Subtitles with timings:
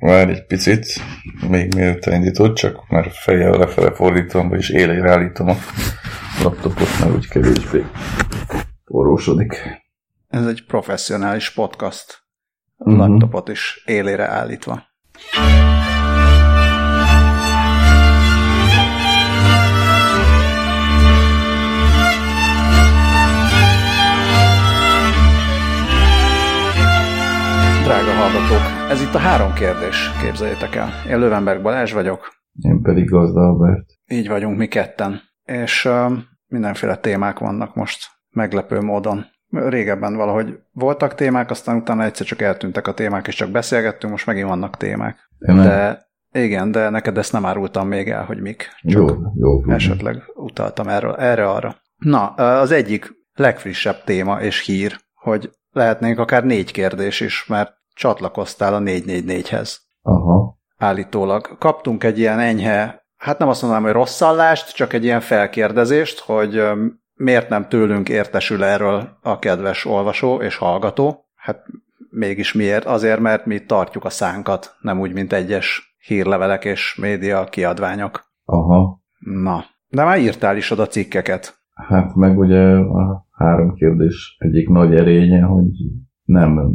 [0.00, 0.86] Várj egy picit,
[1.48, 5.54] még mielőtt indítod, csak már fejjel lefele fordítom, vagyis élére állítom a
[6.42, 7.84] laptopot, mert úgy kevésbé
[8.84, 9.82] forrósodik.
[10.28, 12.18] Ez egy professzionális podcast.
[12.76, 13.08] A uh-huh.
[13.08, 14.82] laptopot is élére állítva.
[27.84, 30.88] Drága hallgatók, ez itt a három kérdés, képzeljétek el.
[31.08, 32.28] Én Lövenberg Balázs vagyok.
[32.60, 33.84] Én pedig Gazda Albert.
[34.06, 35.20] Így vagyunk mi ketten.
[35.44, 36.12] És uh,
[36.46, 39.24] mindenféle témák vannak most, meglepő módon.
[39.50, 44.26] Régebben valahogy voltak témák, aztán utána egyszer csak eltűntek a témák, és csak beszélgettünk, most
[44.26, 45.18] megint vannak témák.
[45.38, 45.66] Tényleg?
[45.66, 48.68] De igen, de neked ezt nem árultam még el, hogy mik.
[48.82, 49.70] Csak Jó, jó.
[49.72, 51.76] esetleg utaltam erről, erre-arra.
[51.96, 58.74] Na, az egyik legfrissebb téma és hír, hogy lehetnénk akár négy kérdés is, mert csatlakoztál
[58.74, 59.76] a 444-hez.
[60.02, 60.58] Aha.
[60.76, 61.58] Állítólag.
[61.58, 66.62] Kaptunk egy ilyen enyhe, hát nem azt mondanám, hogy rosszallást, csak egy ilyen felkérdezést, hogy
[67.14, 71.24] miért nem tőlünk értesül erről a kedves olvasó és hallgató.
[71.34, 71.64] Hát
[72.10, 72.84] mégis miért?
[72.84, 78.24] Azért, mert mi tartjuk a szánkat, nem úgy, mint egyes hírlevelek és média kiadványok.
[78.44, 79.00] Aha.
[79.18, 81.58] Na, de már írtál is oda cikkeket.
[81.88, 85.70] Hát meg ugye a három kérdés egyik nagy erénye, hogy
[86.22, 86.72] nem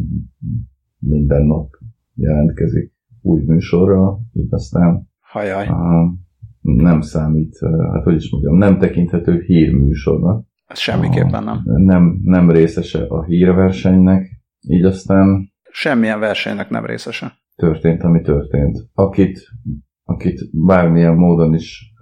[1.08, 1.70] minden nap
[2.14, 6.04] jelentkezik új műsorra, így aztán Hajaj, á,
[6.62, 7.58] nem számít,
[7.94, 10.46] hát hogy is mondjam, nem tekinthető hírműsornak.
[10.66, 11.62] ez semmiképpen nem.
[11.64, 14.30] Nem, nem részese a hírversenynek,
[14.68, 17.34] így aztán Semmilyen versenynek nem részese.
[17.56, 18.90] történt, ami történt.
[18.94, 19.40] Akit,
[20.04, 21.94] akit bármilyen módon is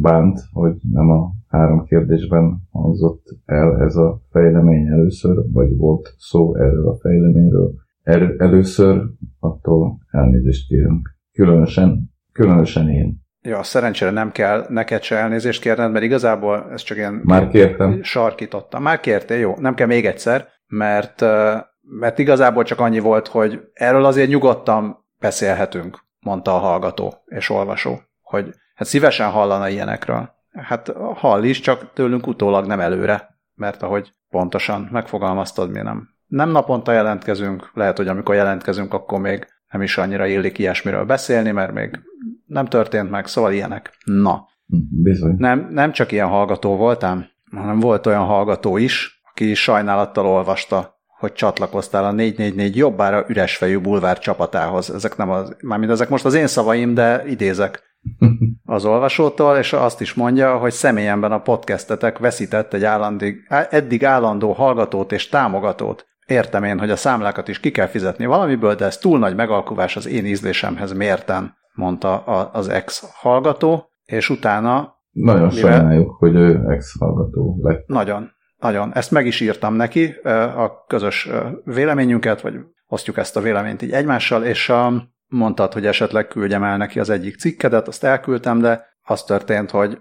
[0.00, 6.56] bánt, hogy nem a három kérdésben hangzott el ez a fejlemény először, vagy volt szó
[6.56, 9.02] erről a fejleményről el, először,
[9.40, 11.16] attól elnézést kérünk.
[11.32, 13.20] Különösen, különösen én.
[13.40, 18.02] Ja, szerencsére nem kell neked se elnézést kérned, mert igazából ez csak ilyen Már kértem.
[18.02, 18.82] sarkítottam.
[18.82, 21.20] Már kértél, jó, nem kell még egyszer, mert,
[21.82, 28.00] mert igazából csak annyi volt, hogy erről azért nyugodtan beszélhetünk, mondta a hallgató és olvasó,
[28.20, 30.30] hogy hát szívesen hallana ilyenekről.
[30.52, 36.08] Hát hall is, csak tőlünk utólag nem előre, mert ahogy pontosan megfogalmaztad, mi nem.
[36.32, 41.50] Nem naponta jelentkezünk, lehet, hogy amikor jelentkezünk, akkor még nem is annyira illik ilyesmiről beszélni,
[41.50, 42.00] mert még
[42.46, 43.92] nem történt meg, szóval ilyenek.
[44.04, 44.48] Na,
[45.02, 45.34] Bizony.
[45.38, 51.32] nem, nem csak ilyen hallgató voltam, hanem volt olyan hallgató is, aki sajnálattal olvasta, hogy
[51.32, 54.90] csatlakoztál a 444 jobbára üresfejű bulvár csapatához.
[54.90, 57.82] Ezek nem az, mármint ezek most az én szavaim, de idézek
[58.64, 64.52] az olvasótól, és azt is mondja, hogy személyemben a podcastetek veszített egy állandig, eddig állandó
[64.52, 66.10] hallgatót és támogatót.
[66.32, 69.96] Értem én, hogy a számlákat is ki kell fizetni valamiből, de ez túl nagy megalkuvás
[69.96, 76.60] az én ízlésemhez mérten, mondta a- az ex-hallgató, és utána Nagyon Mivel- sajnáljuk, hogy ő
[76.68, 77.86] ex-hallgató lett.
[77.86, 78.90] nagyon, nagyon.
[78.94, 80.14] Ezt meg is írtam neki,
[80.56, 81.28] a közös
[81.64, 82.54] véleményünket, vagy
[82.86, 84.92] osztjuk ezt a véleményt így egymással, és a,
[85.26, 89.98] mondtad, hogy esetleg küldjem el neki az egyik cikkedet, azt elküldtem, de az történt, hogy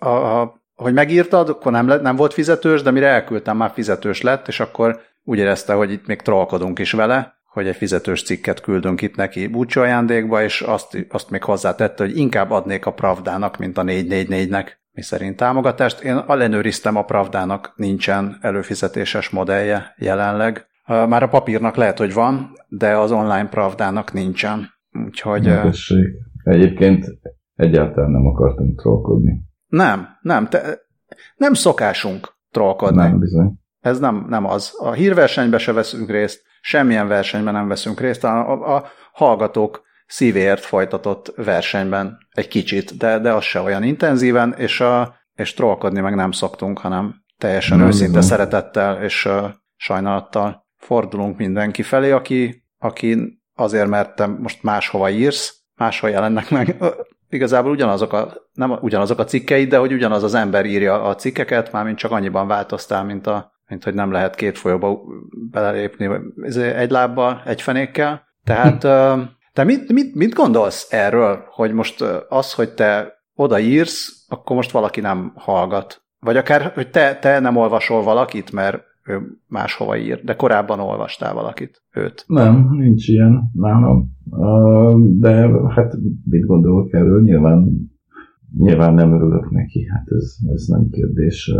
[0.00, 4.22] a, a, hogy megírtad, akkor nem, lett, nem volt fizetős, de mire elküldtem, már fizetős
[4.22, 8.60] lett, és akkor úgy érezte, hogy itt még trollkodunk is vele, hogy egy fizetős cikket
[8.60, 13.56] küldünk itt neki búcsú ajándékba, és azt, azt még hozzátette, hogy inkább adnék a Pravdának,
[13.58, 16.00] mint a 444-nek, mi szerint támogatást.
[16.00, 20.66] Én ellenőriztem, a Pravdának nincsen előfizetéses modellje jelenleg.
[20.86, 24.68] Már a papírnak lehet, hogy van, de az online Pravdának nincsen.
[25.06, 26.08] Úgyhogy Tessék.
[26.44, 27.06] Egyébként
[27.54, 29.42] egyáltalán nem akartunk trollkodni.
[29.66, 30.78] nem, nem, te,
[31.36, 32.96] nem szokásunk trollkodni.
[32.96, 33.59] Nem, bizony.
[33.80, 34.72] Ez nem, nem az.
[34.78, 41.32] A hírversenyben se veszünk részt, semmilyen versenyben nem veszünk részt, a, a, hallgatók szívéért folytatott
[41.36, 46.30] versenyben egy kicsit, de, de az se olyan intenzíven, és, a, és trollkodni meg nem
[46.30, 48.28] szoktunk, hanem teljesen Nem, őszinte nem.
[48.28, 49.44] szeretettel és uh,
[49.76, 56.76] sajnálattal fordulunk mindenki felé, aki, aki azért, mert te most máshova írsz, máshol jelennek meg.
[57.28, 61.72] Igazából ugyanazok a, nem ugyanazok a cikkeid, de hogy ugyanaz az ember írja a cikkeket,
[61.72, 65.00] mármint csak annyiban változtál, mint, a, mint hogy nem lehet két folyóba
[65.50, 66.08] belelépni
[66.76, 68.22] egy lábbal, egy fenékkel.
[68.44, 68.80] Tehát
[69.52, 75.00] te mit, mit, mit gondolsz erről, hogy most az, hogy te odaírsz, akkor most valaki
[75.00, 76.02] nem hallgat?
[76.20, 81.34] Vagy akár, hogy te, te nem olvasol valakit, mert ő máshova ír, de korábban olvastál
[81.34, 82.24] valakit, őt.
[82.26, 84.18] Nem, nincs ilyen nálam.
[85.18, 85.94] De hát
[86.30, 87.22] mit gondolok erről?
[87.22, 87.89] Nyilván,
[88.58, 91.54] nyilván nem örülök neki, hát ez, ez nem kérdés.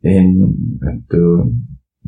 [0.00, 1.52] Én ettől,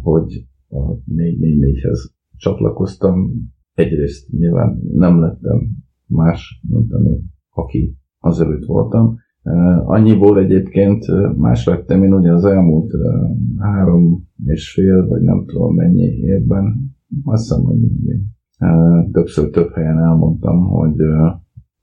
[0.02, 1.98] hogy a 444-hez
[2.36, 3.32] csatlakoztam,
[3.74, 5.68] egyrészt nyilván nem lettem
[6.06, 7.20] más, mint ami,
[7.50, 9.16] aki azelőtt voltam.
[9.84, 11.04] Annyiból egyébként
[11.36, 12.92] más lettem én ugye az elmúlt
[13.58, 16.94] három és fél, vagy nem tudom mennyi évben,
[17.24, 17.78] azt hiszem, hogy
[19.12, 20.96] többször több helyen elmondtam, hogy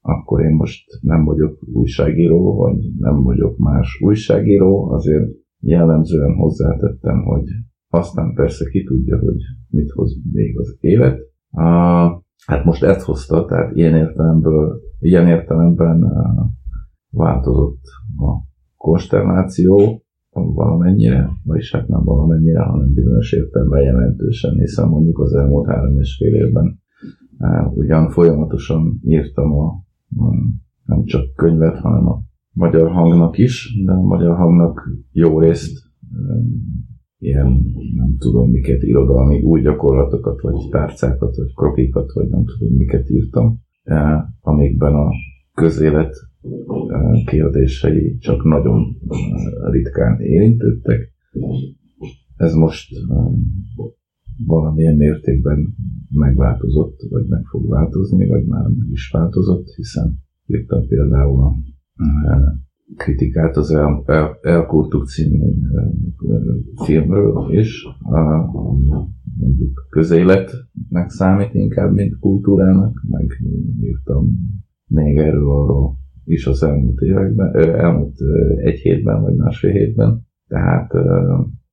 [0.10, 5.30] akkor én most nem vagyok újságíró, vagy nem vagyok más újságíró, azért
[5.60, 7.44] jellemzően hozzátettem, hogy
[7.90, 11.20] aztán persze ki tudja, hogy mit hoz még az élet.
[12.46, 16.04] Hát most ezt hozta, tehát ilyen értelemből, ilyen értelemben
[17.10, 17.84] változott
[18.18, 18.48] a
[18.78, 26.00] konstelláció valamennyire, vagyis hát nem valamennyire, hanem bizonyos értelemben jelentősen, hiszen mondjuk az elmúlt három
[26.00, 26.80] és fél évben
[27.74, 29.89] ugyan folyamatosan írtam a, a
[30.84, 32.22] nem csak könyvet, hanem a
[32.54, 35.78] magyar hangnak is, de a magyar hangnak jó részt
[37.18, 37.48] ilyen,
[37.96, 43.60] nem tudom miket, irodalmi új gyakorlatokat, vagy tárcákat, vagy krokikat, vagy nem tudom miket írtam,
[44.42, 45.12] amikben a
[45.54, 46.16] közélet
[47.26, 48.98] kérdései csak nagyon
[49.72, 51.14] ritkán érintettek.
[52.36, 52.90] Ez most
[54.46, 55.76] valamilyen mértékben
[56.10, 61.56] megváltozott, vagy meg fog változni, vagy már meg is változott, hiszen írtam például a
[62.98, 64.04] kritikát az El,
[64.42, 64.68] El,
[65.06, 65.46] című
[66.84, 68.88] filmről is, ami
[69.40, 73.42] mondjuk közéletnek számít inkább, mint kultúrának, meg
[73.82, 74.30] írtam
[74.88, 78.18] még erről arról is az elmúlt években, elmúlt
[78.64, 80.92] egy hétben, vagy másfél hétben, tehát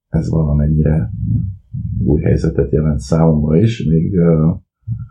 [0.09, 1.11] ez valamennyire
[2.05, 4.19] új helyzetet jelent számomra is, még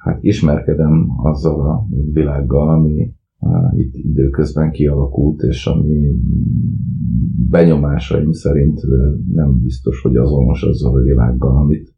[0.04, 3.14] hát ismerkedem azzal a világgal, ami
[3.76, 6.12] itt időközben kialakult, és ami
[7.50, 8.80] benyomásaim szerint
[9.34, 11.94] nem biztos, hogy azonos azzal a világgal, amit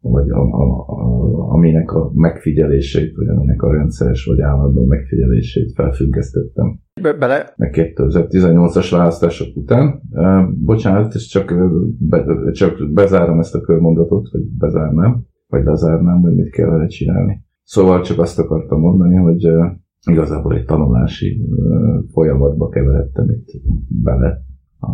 [0.00, 6.78] vagy a, a, a, aminek a megfigyelését, vagy aminek a rendszeres vagy állandó megfigyelését felfüggesztettem.
[7.04, 7.54] Be, bele?
[7.56, 10.00] 2018-as választások után.
[10.10, 11.54] Uh, bocsánat, és csak,
[11.98, 17.44] be, csak bezárom ezt a körmondatot, vagy bezárnám, vagy lezárnám, hogy mit kell vele csinálni.
[17.62, 19.66] Szóval csak azt akartam mondani, hogy uh,
[20.10, 24.42] igazából egy tanulási uh, folyamatba keveredtem itt bele,
[24.80, 24.88] uh,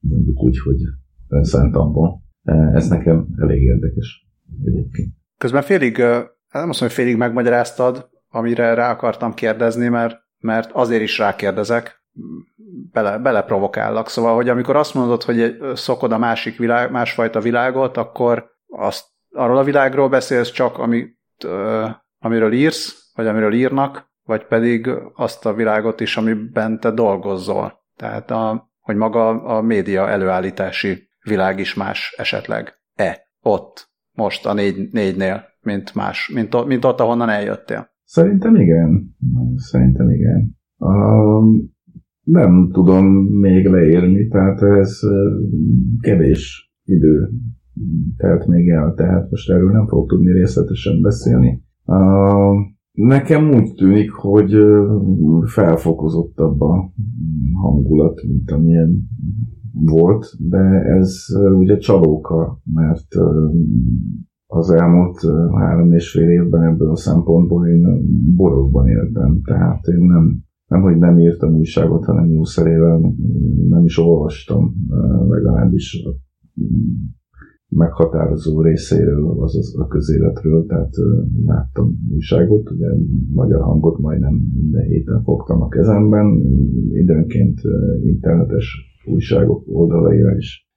[0.00, 0.80] mondjuk úgy, hogy
[1.28, 2.22] önszántamból.
[2.44, 4.28] Uh, ez nekem elég érdekes
[4.64, 5.14] egyébként.
[5.38, 11.02] Közben félig, nem azt mondom, hogy félig megmagyaráztad, amire rá akartam kérdezni, mert, mert azért
[11.02, 12.04] is rákérdezek,
[12.92, 14.08] bele, beleprovokállak.
[14.08, 19.58] Szóval, hogy amikor azt mondod, hogy szokod a másik világ, másfajta világot, akkor azt, arról
[19.58, 21.18] a világról beszélsz csak, amit,
[22.18, 27.84] amiről írsz, vagy amiről írnak, vagy pedig azt a világot is, amiben te dolgozol.
[27.96, 32.78] Tehát, a, hogy maga a média előállítási világ is más esetleg.
[32.94, 37.94] E, ott, most a négy, négynél, mint más, mint, mint ott, ahonnan eljöttél?
[38.06, 39.16] Szerintem igen.
[39.56, 40.56] Szerintem igen.
[40.78, 41.44] Uh,
[42.22, 44.98] nem tudom még leírni, tehát ez
[46.00, 47.30] kevés idő
[48.16, 51.62] telt még el, tehát most erről nem fogok tudni részletesen beszélni.
[51.84, 52.56] Uh,
[52.92, 54.54] nekem úgy tűnik, hogy
[55.44, 56.92] felfokozottabb a
[57.62, 59.08] hangulat, mint amilyen
[59.72, 61.24] volt, de ez
[61.58, 63.08] ugye csalóka, mert
[64.46, 65.20] az elmúlt
[65.54, 68.02] három és fél évben ebből a szempontból én
[68.34, 73.14] borokban éltem, tehát én nem, nem, hogy nem írtam újságot, hanem jó szerével
[73.68, 74.74] nem is olvastam,
[75.28, 76.14] legalábbis a
[77.68, 80.92] meghatározó részéről, azaz a közéletről, tehát
[81.44, 82.86] láttam újságot, ugye
[83.32, 86.26] magyar hangot majdnem minden héten fogtam a kezemben,
[86.90, 87.60] időnként
[88.02, 90.68] internetes újságok oldalaira is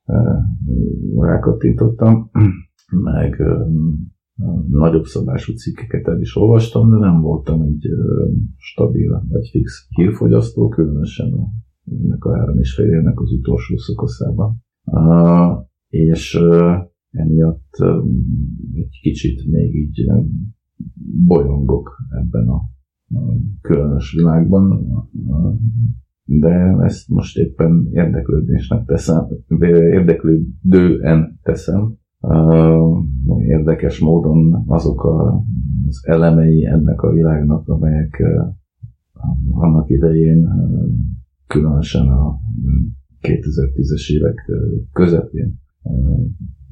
[1.16, 2.30] rákattintottam,
[2.90, 3.44] meg
[4.70, 7.88] nagyobb szabású cikkeket el is olvastam, de nem voltam egy
[8.58, 11.48] stabil vagy fix hírfogyasztó, különösen a,
[11.92, 14.64] ennek a három és fél évnek az utolsó szakaszában.
[15.88, 16.40] És
[17.12, 17.74] emiatt
[18.74, 20.12] egy kicsit még így
[21.26, 22.62] bolyongok ebben a
[23.62, 24.86] különös világban,
[26.24, 29.28] de ezt most éppen érdeklődésnek teszem,
[29.70, 31.99] érdeklődően teszem.
[33.38, 35.06] Érdekes módon azok
[35.88, 38.24] az elemei ennek a világnak, amelyek
[39.52, 40.48] annak idején,
[41.48, 42.40] különösen a
[43.22, 44.52] 2010-es évek
[44.94, 45.60] közepén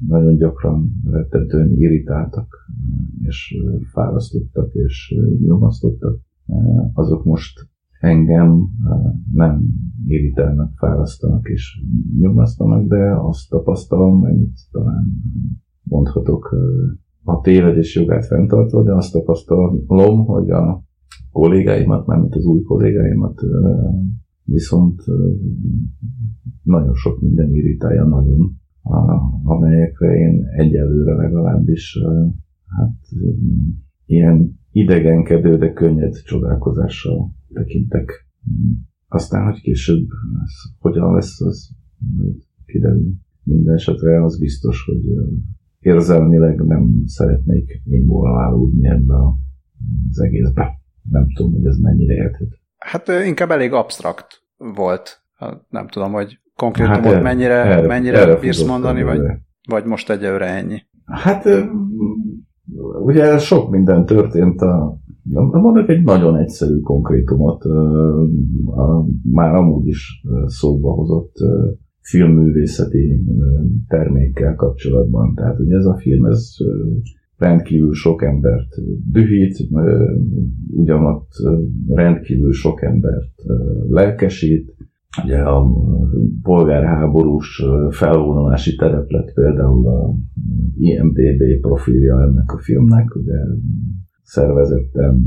[0.06, 2.48] nagyon gyakran rettentően irritáltak,
[3.20, 3.56] és
[3.92, 5.14] fárasztottak, és
[5.44, 6.20] nyomasztottak,
[6.92, 7.68] azok most
[8.00, 8.68] engem
[9.32, 9.62] nem
[10.06, 11.82] irritálnak, fárasztanak és
[12.18, 15.04] nyomasztanak, de azt tapasztalom, mennyit talán
[15.82, 16.56] mondhatok
[17.22, 20.82] a tévedés jogát fenntartva, de azt tapasztalom, hogy a
[21.32, 23.40] kollégáimat, mint az új kollégáimat
[24.44, 25.02] viszont
[26.62, 28.56] nagyon sok minden irritálja nagyon,
[29.44, 31.98] amelyekre én egyelőre legalábbis
[32.66, 32.98] hát
[34.04, 38.26] ilyen idegenkedő, de könnyed csodálkozással tekintek.
[39.08, 40.06] Aztán, hogy később
[40.44, 41.70] ez hogyan lesz, az
[42.66, 43.12] kiderül.
[43.42, 45.00] Minden esetre az biztos, hogy
[45.78, 49.14] érzelmileg nem szeretnék én volna ebbe
[50.10, 50.80] az egészbe.
[51.10, 52.58] Nem tudom, hogy ez mennyire érthető.
[52.78, 55.22] Hát inkább elég absztrakt volt.
[55.68, 59.20] Nem tudom, hogy konkrétumot hát mennyire, erre, mennyire erre bírsz mondani, vagy,
[59.68, 60.82] vagy most egyelőre ennyi.
[61.04, 61.44] Hát
[63.04, 64.98] ugye sok minden történt a
[65.32, 67.64] Mondok egy nagyon egyszerű konkrétumot,
[68.64, 71.32] a, már amúgy is szóba hozott
[72.00, 73.24] filmművészeti
[73.88, 75.34] termékkel kapcsolatban.
[75.34, 76.50] Tehát ugye ez a film, ez
[77.36, 78.68] rendkívül sok embert
[79.12, 79.68] dühít,
[80.70, 81.30] ugyanatt
[81.88, 83.32] rendkívül sok embert
[83.88, 84.76] lelkesít.
[85.24, 85.66] Ugye a
[86.42, 90.14] polgárháborús felvonulási tereplet például a
[90.78, 93.36] IMDB profilja ennek a filmnek, ugye
[94.28, 95.22] szervezetten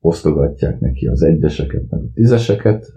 [0.00, 2.92] osztogatják neki az egyeseket, meg a tízeseket,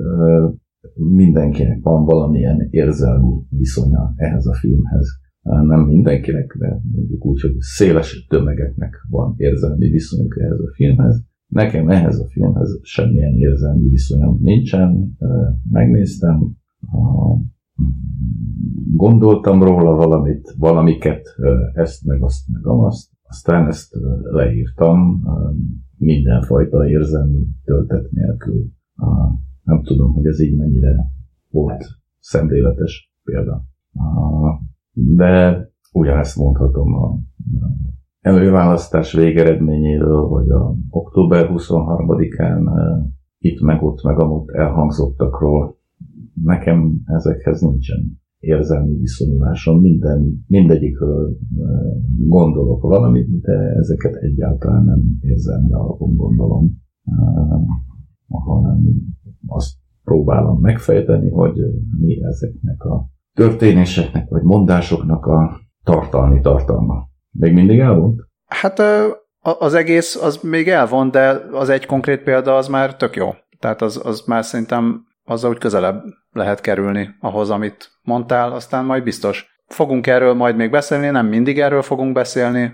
[0.93, 5.07] mindenkinek van valamilyen érzelmi viszonya ehhez a filmhez.
[5.41, 11.23] Nem mindenkinek, de mondjuk úgy, hogy széles tömegeknek van érzelmi viszonyuk ehhez a filmhez.
[11.47, 15.17] Nekem ehhez a filmhez semmilyen érzelmi viszonyom nincsen.
[15.69, 16.55] Megnéztem,
[18.93, 21.27] gondoltam róla valamit, valamiket,
[21.73, 23.09] ezt, meg azt, meg azt.
[23.31, 25.23] Aztán ezt leírtam
[25.97, 28.71] mindenfajta érzelmi töltet nélkül
[29.63, 30.95] nem tudom, hogy ez így mennyire
[31.49, 31.85] volt
[32.19, 33.63] szemléletes példa.
[34.91, 37.19] De ugyanezt mondhatom a
[38.19, 42.63] előválasztás végeredményéről, vagy a október 23-án
[43.37, 45.77] itt meg ott meg amúgy elhangzottakról.
[46.43, 51.37] Nekem ezekhez nincsen érzelmi viszonyulásom, minden, mindegyikről
[52.27, 56.71] gondolok valamit, de ezeket egyáltalán nem érzelmi alapon gondolom,
[58.27, 58.83] hanem
[59.45, 61.53] azt próbálom megfejteni, hogy
[61.99, 67.09] mi ezeknek a történéseknek vagy mondásoknak a tartalmi tartalma.
[67.31, 68.21] Még mindig elvont?
[68.45, 68.81] Hát
[69.59, 73.29] az egész az még elvont, de az egy konkrét példa az már tök jó.
[73.59, 79.03] Tehát az, az már szerintem azzal úgy közelebb lehet kerülni ahhoz, amit mondtál, aztán majd
[79.03, 79.59] biztos.
[79.67, 82.73] Fogunk erről majd még beszélni, nem mindig erről fogunk beszélni,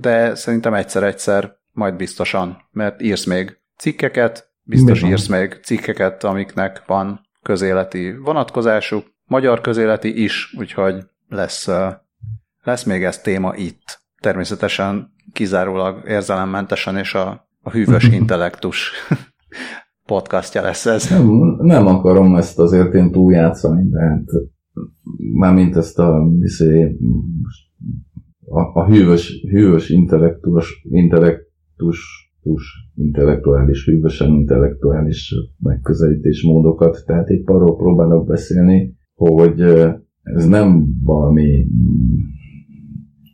[0.00, 6.82] de szerintem egyszer-egyszer majd biztosan, mert írsz még cikkeket, Biztos Mi írsz meg cikkeket, amiknek
[6.86, 10.94] van közéleti vonatkozásuk, magyar közéleti is, úgyhogy
[11.28, 11.68] lesz,
[12.62, 14.02] lesz még ez téma itt.
[14.20, 18.92] Természetesen kizárólag érzelemmentesen, és a, a hűvös intellektus
[20.06, 21.08] podcastja lesz ez.
[21.08, 21.26] Nem,
[21.58, 24.24] nem akarom ezt azért én túljátszani, de hát
[25.34, 26.96] mármint ezt a, viszé,
[28.46, 37.02] a, a hűvös, hűvös intellektus, intellektus tus, intellektuális, hűvösen intellektuális megközelítésmódokat.
[37.06, 39.60] Tehát itt arról próbálok beszélni, hogy
[40.22, 41.66] ez nem valami...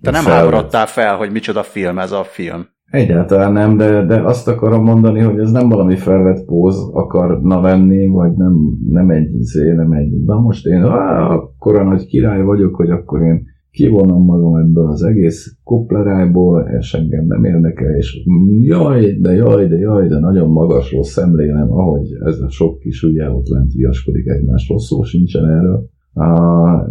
[0.01, 2.67] Te nem háborodtál fel, hogy micsoda film ez a film.
[2.91, 8.07] Egyáltalán nem, de, de azt akarom mondani, hogy ez nem valami felvett póz akarna lenni,
[8.07, 8.55] vagy nem,
[8.91, 13.23] nem egy izé, nem egy, na most én á, akkora nagy király vagyok, hogy akkor
[13.23, 18.25] én kivonom magam ebből az egész kuplerájból, és engem nem érdekel, és
[18.61, 23.31] jaj, de jaj, de jaj, de nagyon magasról szemlélem, ahogy ez a sok kis ugye
[23.31, 25.89] ott lent viaskodik egymásról, szó sincsen erről.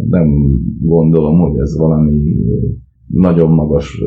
[0.08, 0.28] Nem
[0.82, 2.36] gondolom, hogy ez valami
[3.12, 4.02] nagyon magas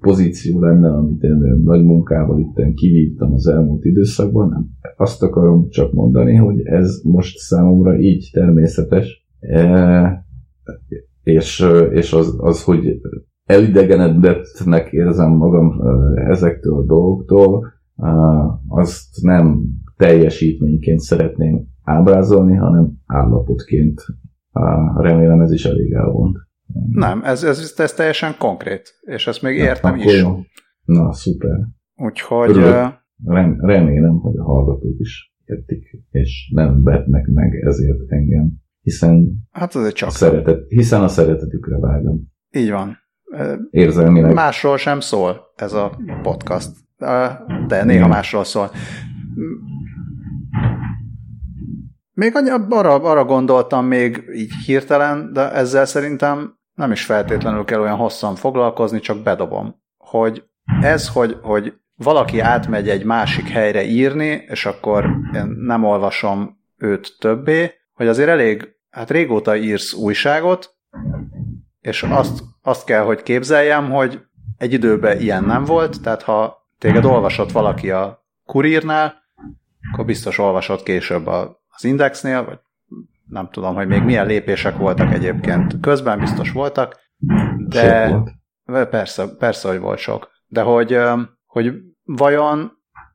[0.00, 4.48] pozíció lenne, amit én nagy munkával itt kivívtam az elmúlt időszakban.
[4.48, 4.68] Nem.
[4.96, 9.28] Azt akarom csak mondani, hogy ez most számomra így természetes
[11.22, 13.00] és, és az, az, hogy
[13.44, 15.80] elidegenedettnek érzem magam
[16.14, 17.72] ezektől a dolgoktól,
[18.68, 19.62] azt nem
[19.96, 24.00] teljesítményként szeretném ábrázolni, hanem állapotként.
[24.96, 26.36] Remélem ez is elég elvont.
[26.90, 30.20] Nem, ez, ez, ez teljesen konkrét, és ezt még értem Na, is.
[30.20, 30.40] Jó.
[30.84, 31.58] Na, szuper.
[31.94, 32.56] Úgyhogy...
[33.24, 39.74] Rem, remélem, hogy a hallgatók is értik, és nem vetnek meg ezért engem hiszen hát
[39.74, 40.10] azért csak.
[40.10, 42.32] Szeretet, hiszen a szeretetükre vágyom.
[42.50, 42.98] Így van.
[43.70, 44.34] Érzelmileg.
[44.34, 46.70] Másról sem szól ez a podcast,
[47.66, 48.70] de néha másról szól.
[52.12, 52.32] Még
[52.68, 58.34] arra, arra gondoltam még így hirtelen, de ezzel szerintem nem is feltétlenül kell olyan hosszan
[58.34, 60.44] foglalkozni, csak bedobom, hogy
[60.80, 67.16] ez, hogy, hogy valaki átmegy egy másik helyre írni, és akkor én nem olvasom őt
[67.18, 70.74] többé, hogy azért elég, hát régóta írsz újságot,
[71.80, 74.20] és azt, azt kell, hogy képzeljem, hogy
[74.56, 79.14] egy időben ilyen nem volt, tehát ha téged olvasott valaki a kurírnál,
[79.92, 82.58] akkor biztos olvasott később az indexnél, vagy
[83.30, 85.80] nem tudom, hogy még milyen lépések voltak egyébként.
[85.80, 86.96] Közben biztos voltak,
[87.66, 88.14] de
[88.90, 90.30] persze, persze, hogy volt sok.
[90.46, 90.98] De hogy,
[91.46, 91.72] hogy
[92.04, 92.72] vajon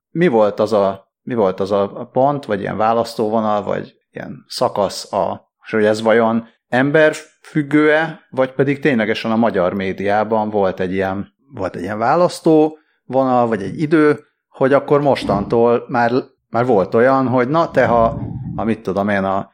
[0.09, 5.13] mi volt az a, mi volt az a pont, vagy ilyen választóvonal, vagy ilyen szakasz
[5.13, 11.27] a, és hogy ez vajon emberfüggő-e, vagy pedig ténylegesen a magyar médiában volt egy ilyen,
[11.53, 16.11] volt egy ilyen választó vonal, vagy egy idő, hogy akkor mostantól már,
[16.49, 18.21] már volt olyan, hogy na te ha,
[18.55, 19.53] ha mit tudom én, a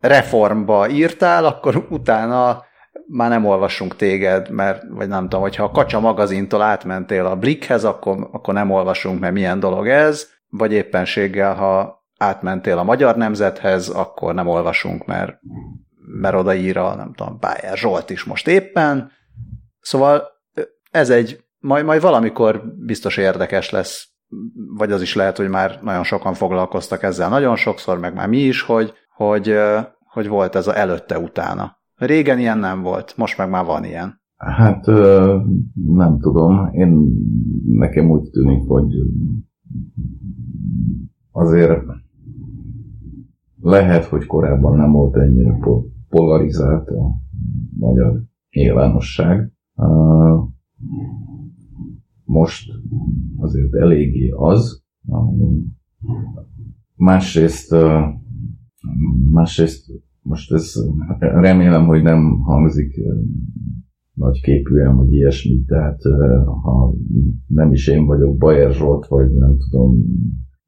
[0.00, 2.64] reformba írtál, akkor utána
[3.06, 7.84] már nem olvasunk téged, mert, vagy nem tudom, hogyha a Kacsa magazintól átmentél a Blickhez,
[7.84, 13.88] akkor, akkor nem olvasunk, mert milyen dolog ez, vagy éppenséggel, ha átmentél a Magyar Nemzethez,
[13.88, 15.38] akkor nem olvasunk, mert,
[16.20, 19.10] mert odaír a, nem tudom, Bájer Zsolt is most éppen.
[19.80, 20.22] Szóval
[20.90, 24.08] ez egy, majd, majd valamikor biztos érdekes lesz,
[24.76, 28.38] vagy az is lehet, hogy már nagyon sokan foglalkoztak ezzel nagyon sokszor, meg már mi
[28.38, 29.54] is, hogy, hogy,
[30.12, 31.76] hogy volt ez a előtte-utána.
[31.94, 34.20] Régen ilyen nem volt, most meg már van ilyen.
[34.36, 34.86] Hát
[35.74, 37.08] nem tudom, én
[37.66, 38.94] nekem úgy tűnik, hogy
[41.30, 41.82] azért
[43.60, 45.58] lehet, hogy korábban nem volt ennyire
[46.08, 47.10] polarizált a
[47.78, 49.52] magyar nyilvánosság.
[52.24, 52.72] Most
[53.36, 54.84] azért eléggé az.
[56.94, 57.76] Másrészt,
[59.30, 59.86] másrészt
[60.22, 60.72] most ez
[61.18, 63.00] remélem, hogy nem hangzik
[64.12, 66.00] nagy képűen, vagy ilyesmi, tehát
[66.62, 66.94] ha
[67.46, 70.04] nem is én vagyok Bajer Zsolt, vagy nem tudom,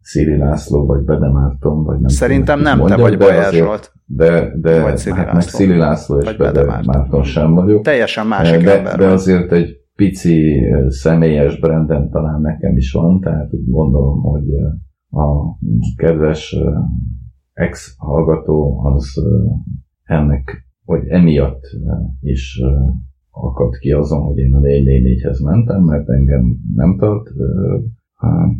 [0.01, 3.92] Széli László, vagy Bede Márton, vagy nem Szerintem tudom, nem mondjak, te vagy Bajer Zsolt.
[4.05, 5.33] De, de vagy hát László.
[5.33, 6.95] meg Széli László és vagy Bede, Bede Márton.
[6.97, 7.83] Márton sem vagyok.
[7.83, 8.99] Teljesen másik de, ember.
[8.99, 14.45] De azért egy pici személyes brandem talán nekem is van, tehát gondolom, hogy
[15.11, 15.57] a
[15.97, 16.57] kedves
[17.59, 19.23] ex-hallgató az
[20.03, 21.62] ennek, vagy emiatt
[22.21, 22.61] is
[23.31, 27.27] akadt ki azon, hogy én a 444-hez mentem, mert engem nem tart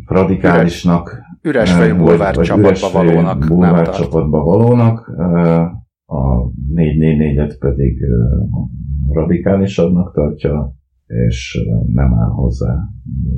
[0.05, 1.17] radikálisnak.
[1.41, 3.45] Üres fejű bulvár csapatba valónak.
[3.47, 5.07] Bulvár csapatba valónak.
[6.05, 8.05] A 444-et pedig
[9.11, 10.73] radikálisabbnak tartja,
[11.05, 12.75] és nem áll hozzá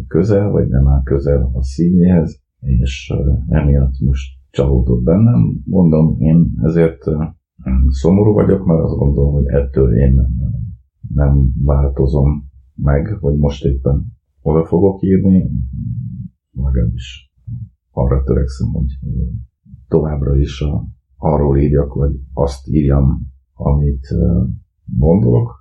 [0.08, 3.13] közel, vagy nem áll közel a színéhez, és
[3.47, 5.62] emiatt most csalódott bennem.
[5.66, 7.04] Mondom, én ezért
[7.88, 10.22] szomorú vagyok, mert azt gondolom, hogy ettől én
[11.14, 14.06] nem változom meg, vagy most éppen
[14.42, 15.52] oda fogok írni,
[16.52, 17.32] legalábbis
[17.92, 19.00] arra törekszem, hogy
[19.88, 20.88] továbbra is a,
[21.18, 24.08] arról írjak, vagy azt írjam, amit
[24.86, 25.61] gondolok,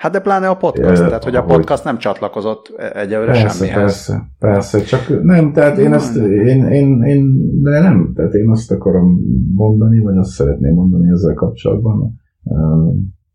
[0.00, 3.80] Hát de pláne a podcast, tehát hogy a podcast nem csatlakozott egyelőre persze, semmihez.
[3.80, 8.70] Persze, persze, csak nem, tehát én ezt, én, én, én, de nem, tehát én azt
[8.72, 9.20] akarom
[9.54, 12.14] mondani, vagy azt szeretném mondani ezzel kapcsolatban,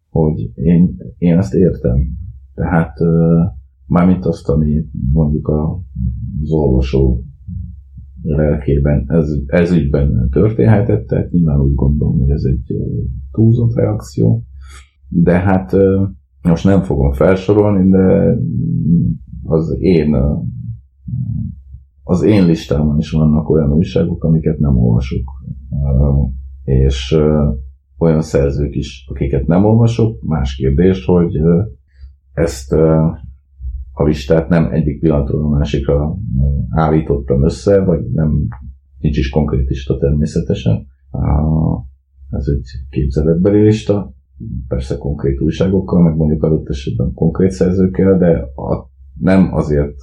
[0.10, 1.98] hogy én, én ezt értem.
[2.54, 2.98] Tehát
[3.86, 7.24] mármint azt, ami mondjuk az olvasó
[8.22, 12.76] lelkében ez, ez ügyben történhetett, tehát nyilván úgy gondolom, hogy ez egy
[13.32, 14.44] túlzott reakció,
[15.10, 15.76] de hát
[16.48, 18.36] most nem fogom felsorolni, de
[19.44, 20.16] az én
[22.08, 25.24] az én listámon is vannak olyan újságok, amiket nem olvasok.
[26.64, 27.18] És
[27.98, 30.22] olyan szerzők is, akiket nem olvasok.
[30.22, 31.36] Más kérdés, hogy
[32.34, 32.74] ezt
[33.92, 36.18] a listát nem egyik pillanatról a másikra
[36.70, 38.48] állítottam össze, vagy nem,
[39.00, 40.88] nincs is konkrét lista természetesen.
[42.30, 44.15] Ez egy képzeletbeli lista,
[44.68, 49.96] persze konkrét újságokkal, meg mondjuk adott esetben konkrét szerzőkkel, de a, nem azért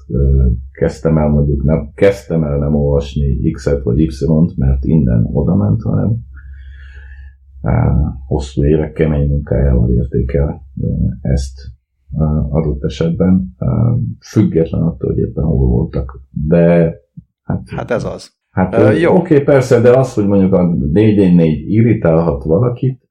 [0.73, 5.83] kezdtem el mondjuk, nem, kezdtem el nem olvasni X-et vagy Y-t, mert innen oda ment,
[5.83, 6.17] hanem
[8.27, 10.63] hosszú évek kemény munkájával értékel
[11.21, 11.61] ezt
[12.51, 13.57] adott esetben,
[14.21, 16.21] független attól, hogy éppen hol voltak.
[16.49, 16.95] De
[17.43, 18.41] hát, hát ez az.
[18.51, 19.15] Hát uh, jó.
[19.15, 23.09] Oké, okay, persze, de az, hogy mondjuk a 414 irritálhat valakit,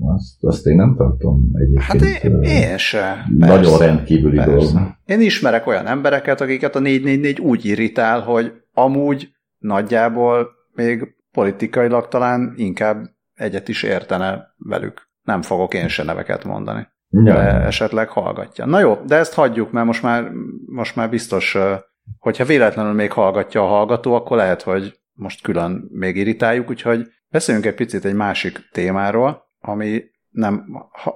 [0.00, 2.04] azt, azt én nem tartom egyébként.
[2.04, 3.24] Hát én, én se.
[3.36, 4.50] Nagyon persze, rendkívüli persze.
[4.50, 4.96] dolog.
[5.04, 9.28] Én ismerek olyan embereket, akiket a 444 úgy irritál, hogy amúgy
[9.58, 13.04] nagyjából még politikailag talán inkább
[13.34, 15.08] egyet is értene velük.
[15.22, 16.86] nem fogok én se neveket mondani.
[17.10, 17.22] Ja.
[17.22, 18.66] De esetleg hallgatja.
[18.66, 20.30] Na jó, de ezt hagyjuk, mert most már,
[20.66, 21.56] most már biztos,
[22.18, 27.66] hogyha véletlenül még hallgatja a hallgató, akkor lehet, hogy most külön még irritáljuk, úgyhogy beszéljünk
[27.66, 30.64] egy picit egy másik témáról, ami nem,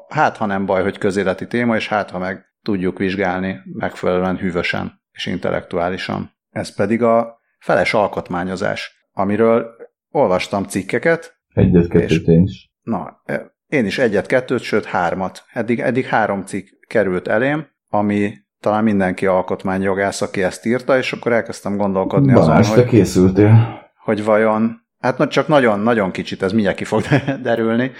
[0.09, 5.02] hát ha nem baj, hogy közéleti téma, és hát ha meg tudjuk vizsgálni megfelelően hűvösen
[5.11, 6.31] és intellektuálisan.
[6.50, 9.66] Ez pedig a feles alkotmányozás, amiről
[10.11, 11.37] olvastam cikkeket.
[11.54, 12.70] Egyet, kettőt én is.
[12.83, 15.44] Na, e, én is egyet, kettőt, sőt hármat.
[15.52, 21.33] Eddig, eddig három cikk került elém, ami talán mindenki alkotmányjogász, aki ezt írta, és akkor
[21.33, 23.81] elkezdtem gondolkodni Balázs, azon, te hogy, készültél.
[24.04, 27.02] hogy vajon, hát csak nagyon-nagyon kicsit, ez mindjárt ki fog
[27.42, 27.92] derülni,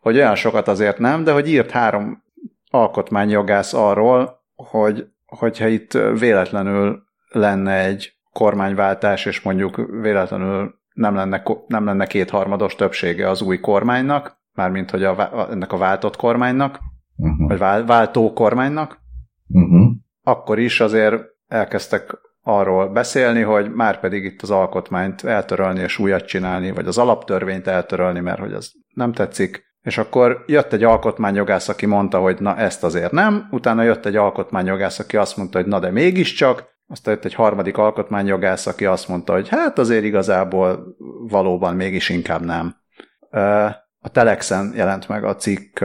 [0.00, 2.22] hogy olyan sokat azért nem, de hogy írt három
[2.70, 11.84] alkotmányjogász arról, hogy hogyha itt véletlenül lenne egy kormányváltás, és mondjuk véletlenül nem lenne, nem
[11.84, 16.78] lenne kétharmados többsége az új kormánynak, mármint hogy a, ennek a váltott kormánynak,
[17.16, 17.48] uh-huh.
[17.48, 18.98] vagy váltó kormánynak,
[19.48, 19.92] uh-huh.
[20.22, 26.24] akkor is azért elkezdtek arról beszélni, hogy már pedig itt az alkotmányt eltörölni és újat
[26.24, 29.70] csinálni, vagy az alaptörvényt eltörölni, mert hogy ez nem tetszik.
[29.80, 34.16] És akkor jött egy alkotmányjogász, aki mondta, hogy na ezt azért nem, utána jött egy
[34.16, 39.08] alkotmányjogász, aki azt mondta, hogy na de mégiscsak, aztán jött egy harmadik alkotmányjogász, aki azt
[39.08, 40.96] mondta, hogy hát azért igazából
[41.28, 42.76] valóban mégis inkább nem.
[44.00, 45.80] A Telexen jelent meg a cikk,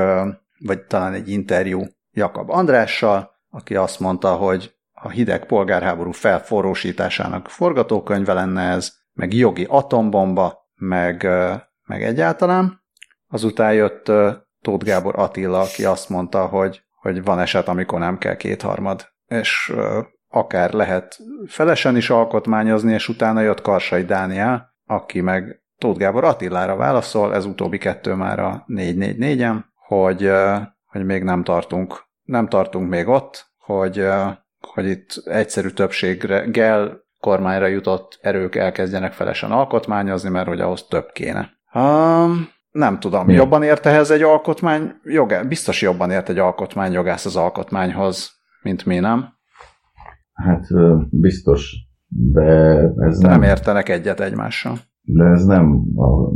[0.60, 8.34] vagy talán egy interjú Jakab Andrással, aki azt mondta, hogy a hideg polgárháború felforrósításának forgatókönyve
[8.34, 11.28] lenne ez, meg jogi atombomba, meg,
[11.88, 12.82] meg egyáltalán.
[13.28, 14.12] Azután jött
[14.62, 19.74] Tóth Gábor Attila, aki azt mondta, hogy, hogy van eset, amikor nem kell kétharmad, és
[20.28, 26.76] akár lehet felesen is alkotmányozni, és utána jött Karsai Dániel, aki meg Tóth Gábor Attilára
[26.76, 30.32] válaszol, ez utóbbi kettő már a 444-en, hogy,
[30.86, 34.08] hogy még nem tartunk, nem tartunk még ott, hogy,
[34.78, 41.50] hogy itt egyszerű többséggel kormányra jutott erők elkezdjenek felesen alkotmányozni, mert hogy ahhoz több kéne.
[41.74, 43.34] Um, nem tudom, Mi?
[43.34, 48.30] jobban ért ehhez egy alkotmány jogá, biztos jobban ért egy alkotmányjogász az alkotmányhoz,
[48.62, 49.26] mint mi, nem?
[50.34, 50.66] Hát
[51.10, 51.76] biztos,
[52.08, 52.44] de
[52.98, 53.40] ez de nem...
[53.40, 54.78] nem értenek egyet egymással.
[55.02, 56.32] De ez nem a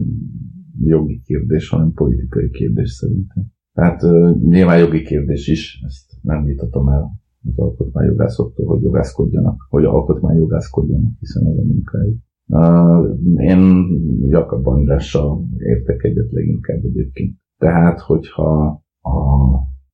[0.84, 3.43] jogi kérdés, hanem politikai kérdés szerintem.
[3.73, 4.01] Tehát
[4.41, 11.47] nyilván jogi kérdés is, ezt nem vitatom el az alkotmányjogászoktól, hogy jogászkodjanak, hogy alkotmányjogászkodjanak, hiszen
[11.47, 12.17] ez a munkájuk.
[13.36, 13.88] Én
[14.27, 17.36] Jakab Andrással értek egyet leginkább egyébként.
[17.58, 19.19] Tehát, hogyha a,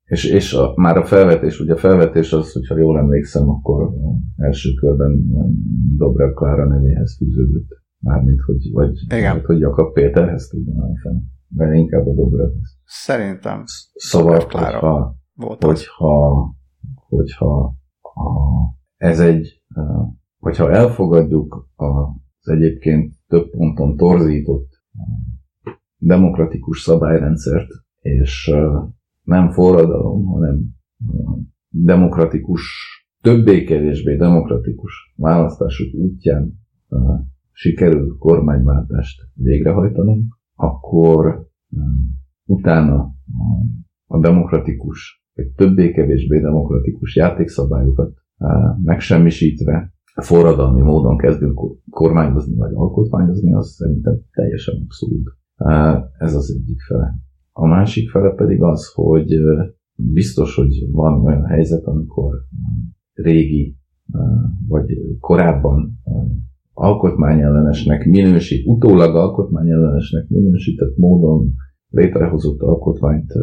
[0.03, 3.93] és, és a, már a felvetés, ugye a felvetés az, hogyha jól emlékszem, akkor
[4.35, 5.23] első körben
[5.97, 7.67] Dobrev Klára nevéhez fűződött.
[7.99, 9.31] Mármint, hogy, vagy Igen.
[9.31, 10.89] Hát, hogy Jakab Péterhez tudja már.
[11.47, 12.77] De inkább a Dobrevhez.
[12.85, 13.63] Szerintem.
[13.93, 16.55] Szóval, hogyha, volt hogyha,
[17.07, 18.29] hogyha a,
[18.97, 19.63] ez egy,
[20.37, 24.69] hogyha elfogadjuk az egyébként több ponton torzított
[25.97, 27.67] demokratikus szabályrendszert,
[27.99, 28.51] és
[29.23, 30.59] nem forradalom, hanem
[31.69, 32.61] demokratikus,
[33.21, 36.53] többé-kevésbé demokratikus választások útján
[37.51, 41.47] sikerül kormányváltást végrehajtanunk, akkor
[42.45, 43.13] utána
[44.07, 48.13] a demokratikus, vagy többé-kevésbé demokratikus játékszabályokat
[48.83, 55.29] megsemmisítve forradalmi módon kezdünk kormányozni vagy alkotmányozni, az szerintem teljesen abszolút.
[56.17, 57.15] Ez az egyik fele.
[57.51, 59.33] A másik fele pedig az, hogy
[59.95, 62.33] biztos, hogy van olyan helyzet, amikor
[63.13, 63.77] régi
[64.67, 64.85] vagy
[65.19, 65.99] korábban
[66.73, 71.53] alkotmányellenesnek minősít, utólag alkotmányellenesnek minősített módon
[71.89, 73.33] létrehozott alkotmányt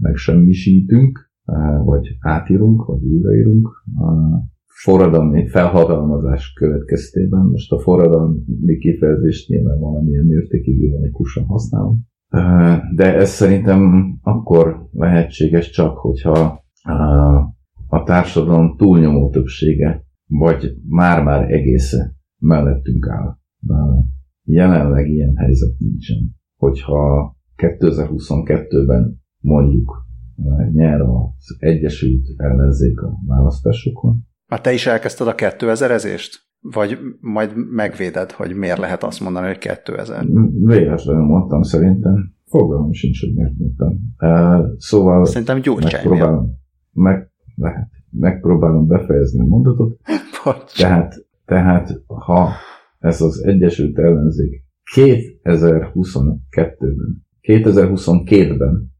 [0.00, 1.30] megsemmisítünk,
[1.84, 3.68] vagy átírunk, vagy újraírunk.
[4.82, 12.00] Forradalmi felhatalmazás következtében, most a forradalmi kifejezést nyilván valamilyen mértékig ironikusan használom,
[12.94, 16.64] de ez szerintem akkor lehetséges csak, hogyha
[17.88, 23.36] a társadalom túlnyomó többsége, vagy már-már egésze mellettünk áll.
[24.44, 26.34] Jelenleg ilyen helyzet nincsen.
[26.56, 30.06] Hogyha 2022-ben mondjuk
[30.72, 34.20] nyer az Egyesült Ellenzék a választásokon.
[34.46, 36.30] Már te is elkezdted a 2000-ezést?
[36.60, 40.26] Vagy majd megvéded, hogy miért lehet azt mondani, hogy 2000?
[40.64, 42.34] Véletlenül mondtam szerintem.
[42.44, 43.98] Fogalmam sincs, hogy miért mondtam.
[44.76, 46.58] Szóval Szerintem megpróbálom,
[46.92, 50.00] meg, lehet, megpróbálom befejezni a mondatot.
[50.76, 52.48] Tehát, tehát, ha
[52.98, 54.64] ez az Egyesült Ellenzék
[54.96, 58.91] 2022-ben 2022-ben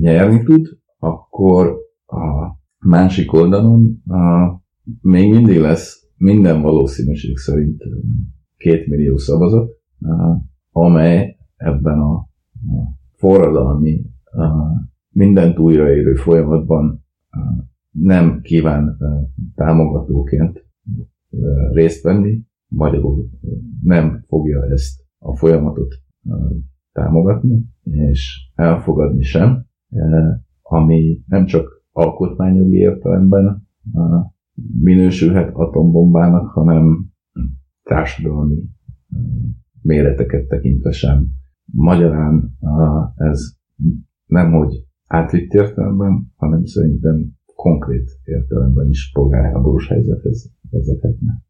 [0.00, 4.54] nyerni tud, akkor a másik oldalon a,
[5.00, 7.82] még mindig lesz minden valószínűség szerint
[8.56, 9.70] két millió szavazat,
[10.72, 12.28] amely ebben a, a
[13.14, 14.46] forradalmi, a
[15.10, 17.04] mindent újraérő folyamatban
[17.90, 18.98] nem kíván
[19.54, 20.64] támogatóként
[21.72, 23.30] részt venni, magyarul
[23.82, 25.94] nem fogja ezt a folyamatot
[26.96, 29.66] támogatni, és elfogadni sem,
[30.62, 33.68] ami nem csak alkotmányjogi értelemben
[34.80, 37.06] minősülhet atombombának, hanem
[37.82, 38.62] társadalmi
[39.82, 41.26] méreteket tekintve sem.
[41.64, 42.56] Magyarán
[43.14, 43.40] ez
[44.26, 51.42] nem hogy átvitt értelemben, hanem szerintem konkrét értelemben is polgárháborús helyzethez vezethetne.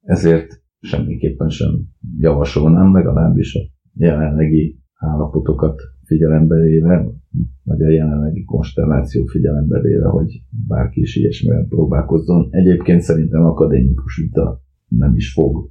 [0.00, 1.70] Ezért semmiképpen sem
[2.16, 7.10] javasolnám, legalábbis a jelenlegi állapotokat figyelembe véve,
[7.62, 12.48] vagy a jelenlegi konstelláció figyelembe véve, hogy bárki is ilyesmivel próbálkozzon.
[12.50, 15.70] Egyébként szerintem akadémikus vita nem is fog,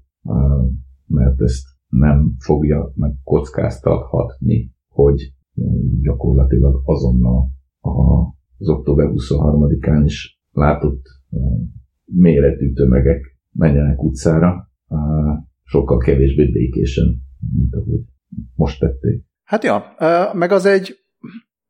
[1.08, 5.34] mert ezt nem fogja meg kockáztathatni, hogy
[6.01, 7.49] gyakorlatilag azonnal
[8.58, 11.05] az október 23-án is látott
[12.05, 14.71] méretű tömegek menjenek utcára,
[15.63, 17.21] sokkal kevésbé békésen,
[17.54, 18.02] mint ahogy
[18.56, 19.23] most tették.
[19.43, 19.95] Hát ja,
[20.34, 20.99] meg az egy,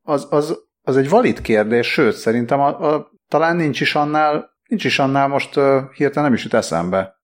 [0.01, 4.83] az, az, az egy valid kérdés, sőt, szerintem a, a, talán nincs is annál, nincs
[4.83, 5.53] is annál most
[5.93, 7.15] hirtelen nem is jut eszembe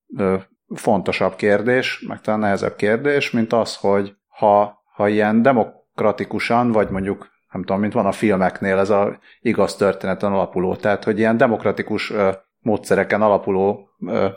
[0.75, 7.33] fontosabb kérdés, meg talán nehezebb kérdés, mint az, hogy ha, ha ilyen demokratikusan, vagy mondjuk
[7.51, 12.13] nem tudom, mint van a filmeknél, ez a igaz történeten alapuló, tehát hogy ilyen demokratikus
[12.59, 13.89] módszereken alapuló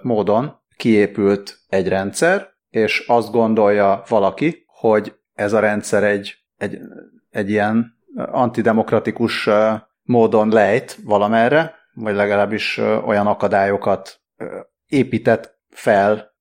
[0.03, 6.79] módon kiépült egy rendszer, és azt gondolja valaki, hogy ez a rendszer egy, egy,
[7.31, 9.49] egy ilyen antidemokratikus
[10.03, 14.21] módon lejt valamerre, vagy legalábbis olyan akadályokat
[14.87, 16.35] épített fel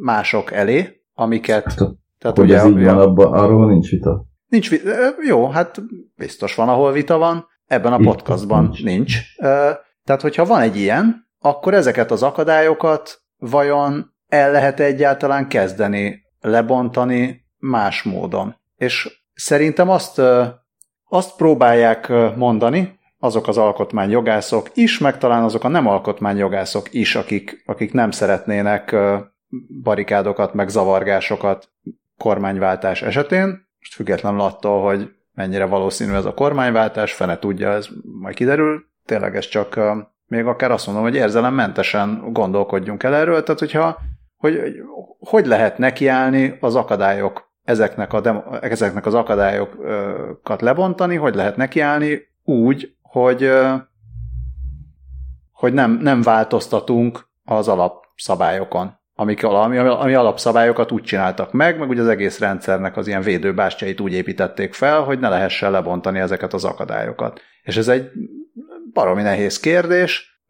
[0.00, 1.64] mások elé, amiket...
[1.64, 4.24] Hát, tehát hogy ugye, ez így van, abban, arról nincs vita?
[4.46, 4.90] Nincs vita.
[5.26, 5.82] Jó, hát
[6.16, 7.46] biztos van, ahol vita van.
[7.66, 8.84] Ebben a Itt podcastban nincs.
[8.84, 9.18] nincs.
[10.04, 17.44] Tehát, hogyha van egy ilyen, akkor ezeket az akadályokat vajon el lehet egyáltalán kezdeni lebontani
[17.58, 18.56] más módon.
[18.76, 20.20] És szerintem azt,
[21.08, 27.62] azt próbálják mondani, azok az alkotmányjogászok is, meg talán azok a nem alkotmányjogászok is, akik,
[27.66, 28.96] akik nem szeretnének
[29.82, 31.68] barikádokat, meg zavargásokat
[32.18, 33.46] kormányváltás esetén,
[33.78, 37.88] most függetlenül attól, hogy mennyire valószínű ez a kormányváltás, fene tudja, ez
[38.20, 39.80] majd kiderül, tényleg ez csak
[40.26, 43.98] még akár azt mondom, hogy érzelemmentesen gondolkodjunk el erről, tehát hogyha
[44.50, 44.82] hogy
[45.18, 52.22] hogy lehet nekiállni az akadályok ezeknek, a demo, ezeknek az akadályokat lebontani, hogy lehet nekiállni
[52.42, 53.50] úgy, hogy,
[55.52, 62.00] hogy nem, nem változtatunk az alapszabályokon, amik, ami, ami alapszabályokat úgy csináltak meg, meg ugye
[62.00, 66.64] az egész rendszernek az ilyen védőbástyait úgy építették fel, hogy ne lehessen lebontani ezeket az
[66.64, 67.40] akadályokat.
[67.62, 68.10] És ez egy
[68.92, 70.42] baromi nehéz kérdés.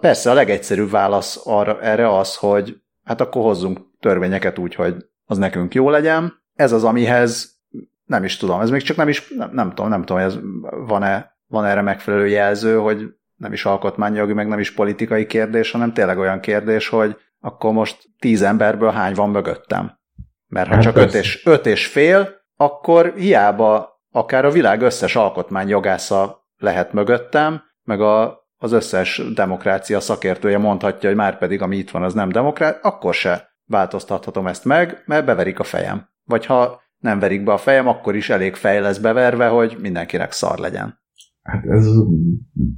[0.00, 2.76] Persze a legegyszerűbb válasz arra, erre az, hogy
[3.08, 6.42] hát akkor hozzunk törvényeket úgy, hogy az nekünk jó legyen.
[6.54, 7.60] Ez az, amihez
[8.04, 10.38] nem is tudom, ez még csak nem is, nem, nem tudom, nem tudom, hogy ez
[10.86, 15.92] van-e, van erre megfelelő jelző, hogy nem is alkotmányjogi, meg nem is politikai kérdés, hanem
[15.92, 19.98] tényleg olyan kérdés, hogy akkor most tíz emberből hány van mögöttem.
[20.46, 25.16] Mert ha hát csak öt és, öt és fél, akkor hiába akár a világ összes
[25.16, 31.90] alkotmányjogásza lehet mögöttem, meg a, az összes demokrácia szakértője mondhatja, hogy már pedig ami itt
[31.90, 36.08] van, az nem demokrát, akkor se változtathatom ezt meg, mert beverik a fejem.
[36.24, 40.32] Vagy ha nem verik be a fejem, akkor is elég fej lesz beverve, hogy mindenkinek
[40.32, 40.98] szar legyen.
[41.42, 41.86] Hát ez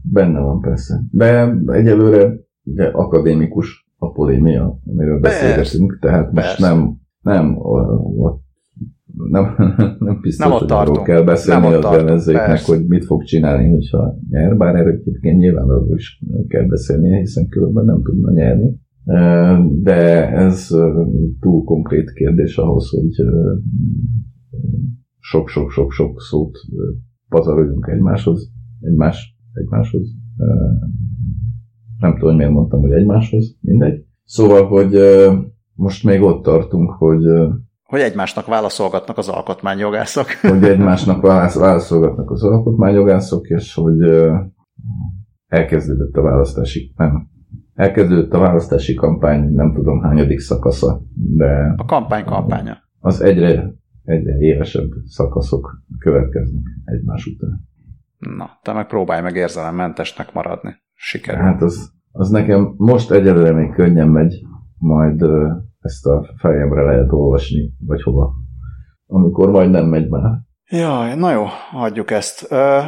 [0.03, 1.01] benne van persze.
[1.11, 6.69] De egyelőre ugye akadémikus a polémia, amiről beszélgetünk, tehát most persze.
[6.69, 8.43] nem, nem ott
[9.16, 9.55] nem,
[9.99, 14.57] nem biztos, nem hogy arról kell beszélni az ellenzéknek, hogy mit fog csinálni, hogyha nyer,
[14.57, 18.79] bár erről egyébként nyilvánvalóan is kell beszélni, hiszen különben nem tudna nyerni
[19.83, 20.68] de ez
[21.40, 23.27] túl konkrét kérdés ahhoz, hogy
[25.18, 26.59] sok-sok-sok-sok szót
[27.29, 30.09] pazaroljunk egymáshoz, egymás, egymáshoz.
[31.99, 34.05] Nem tudom, miért mondtam, hogy egymáshoz, mindegy.
[34.25, 34.99] Szóval, hogy
[35.75, 37.25] most még ott tartunk, hogy
[37.90, 40.26] hogy egymásnak válaszolgatnak az alkotmányjogászok.
[40.53, 41.22] hogy egymásnak
[41.55, 43.98] válaszolgatnak az alkotmányjogászok, és hogy
[45.46, 47.29] elkezdődött a választási, nem,
[47.74, 51.74] elkezdődött a választási kampány, nem tudom hányadik szakasza, de...
[51.76, 52.76] A kampány kampánya.
[52.98, 53.74] Az egyre,
[54.05, 57.68] egyre élesebb szakaszok következnek egymás után.
[58.18, 60.74] Na, te meg próbálj meg érzelemmentesnek maradni.
[60.94, 61.42] Sikerül.
[61.42, 64.42] Hát az, az nekem most egyelőre még könnyen megy,
[64.79, 65.24] majd
[65.81, 68.33] ezt a fejemre lehet olvasni, vagy hova.
[69.07, 70.38] Amikor majd nem megy már.
[70.71, 72.47] Jaj, na jó, hagyjuk ezt.
[72.51, 72.85] Uh,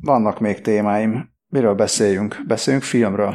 [0.00, 1.34] vannak még témáim.
[1.48, 2.42] Miről beszéljünk?
[2.46, 3.34] Beszéljünk filmről?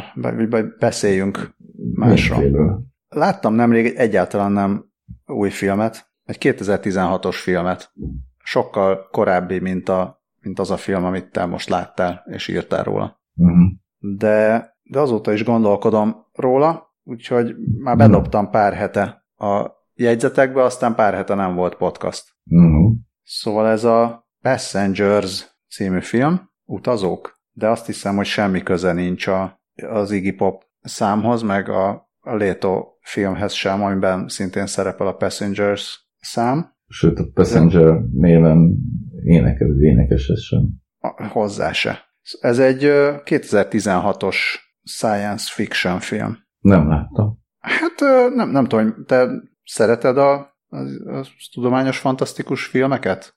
[0.49, 1.55] Vagy beszéljünk
[1.93, 2.81] másról?
[3.07, 4.85] Láttam nemrég egy egyáltalán nem
[5.25, 7.93] új filmet, egy 2016-os filmet.
[8.43, 13.21] Sokkal korábbi, mint, a, mint az a film, amit te most láttál, és írtál róla.
[13.35, 13.71] Uh-huh.
[13.97, 21.13] De, de azóta is gondolkodom róla, úgyhogy már bedobtam pár hete a jegyzetekbe, aztán pár
[21.13, 22.23] hete nem volt podcast.
[22.45, 22.93] Uh-huh.
[23.23, 29.61] Szóval ez a Passengers című film, utazók, de azt hiszem, hogy semmi köze nincs a,
[29.87, 36.09] az Iggy Pop számhoz, meg a, a Leto filmhez sem, amiben szintén szerepel a Passengers
[36.19, 36.75] szám.
[36.87, 38.77] Sőt, a Passenger néven
[39.23, 40.69] énekel, énekes sem.
[41.29, 41.99] Hozzá se.
[42.41, 42.81] Ez egy
[43.25, 44.35] 2016-os
[44.83, 46.37] science fiction film.
[46.61, 47.39] Nem láttam.
[47.59, 47.99] Hát
[48.35, 49.29] nem, nem tudom, te
[49.63, 50.33] szereted a,
[50.69, 53.35] a, a tudományos fantasztikus filmeket?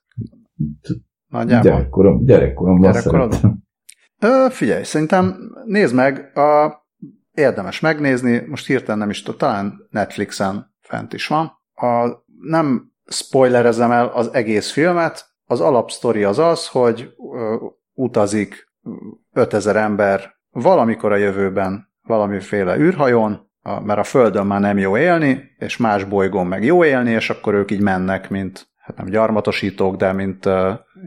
[1.27, 1.71] Nagyjából?
[1.71, 3.29] Gyerekkorom, gyerekkoromban gyerekkorom.
[4.19, 5.35] Ö, figyelj, szerintem
[5.65, 6.83] nézd meg, a,
[7.31, 11.51] érdemes megnézni, most hirtelen nem is tudom, talán Netflixen fent is van.
[11.73, 17.55] A, nem spoilerezem el az egész filmet, az alapsztori az az, hogy ö,
[17.93, 18.73] utazik
[19.33, 25.43] 5000 ember valamikor a jövőben valamiféle űrhajón, a, mert a Földön már nem jó élni,
[25.57, 29.95] és más bolygón meg jó élni, és akkor ők így mennek, mint hát nem gyarmatosítók,
[29.95, 30.49] de mint,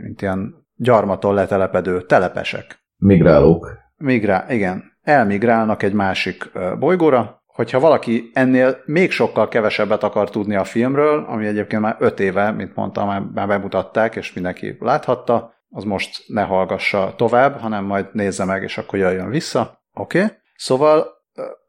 [0.03, 2.79] mint ilyen gyarmaton letelepedő telepesek.
[2.97, 3.71] Migrálók.
[3.97, 4.97] Migrál, igen.
[5.03, 7.43] Elmigrálnak egy másik bolygóra.
[7.47, 12.51] Hogyha valaki ennél még sokkal kevesebbet akar tudni a filmről, ami egyébként már öt éve,
[12.51, 18.07] mint mondtam, már, már bemutatták, és mindenki láthatta, az most ne hallgassa tovább, hanem majd
[18.13, 19.83] nézze meg, és akkor jöjjön vissza.
[19.95, 20.23] Oké?
[20.23, 20.37] Okay?
[20.59, 21.07] Szóval,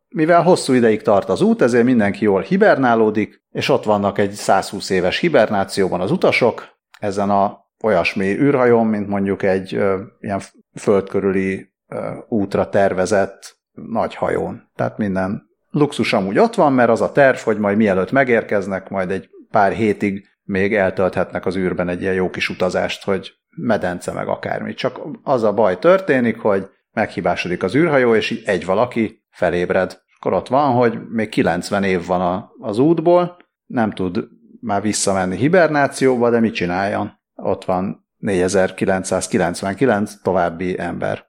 [0.08, 4.90] mivel hosszú ideig tart az út, ezért mindenki jól hibernálódik, és ott vannak egy 120
[4.90, 6.68] éves hibernációban az utasok,
[7.00, 10.42] ezen a olyasmi űrhajón, mint mondjuk egy ö, ilyen
[10.76, 14.70] földkörüli ö, útra tervezett nagy hajón.
[14.76, 19.12] Tehát minden luxus amúgy ott van, mert az a terv, hogy majd mielőtt megérkeznek, majd
[19.12, 24.28] egy pár hétig még eltölthetnek az űrben egy ilyen jó kis utazást, hogy medence meg
[24.28, 24.74] akármi.
[24.74, 30.02] Csak az a baj történik, hogy meghibásodik az űrhajó, és így egy valaki felébred.
[30.18, 34.28] Akkor ott van, hogy még 90 év van a, az útból, nem tud
[34.62, 37.20] már visszamenni hibernációba, de mit csináljon?
[37.36, 41.28] Ott van 4999 további ember.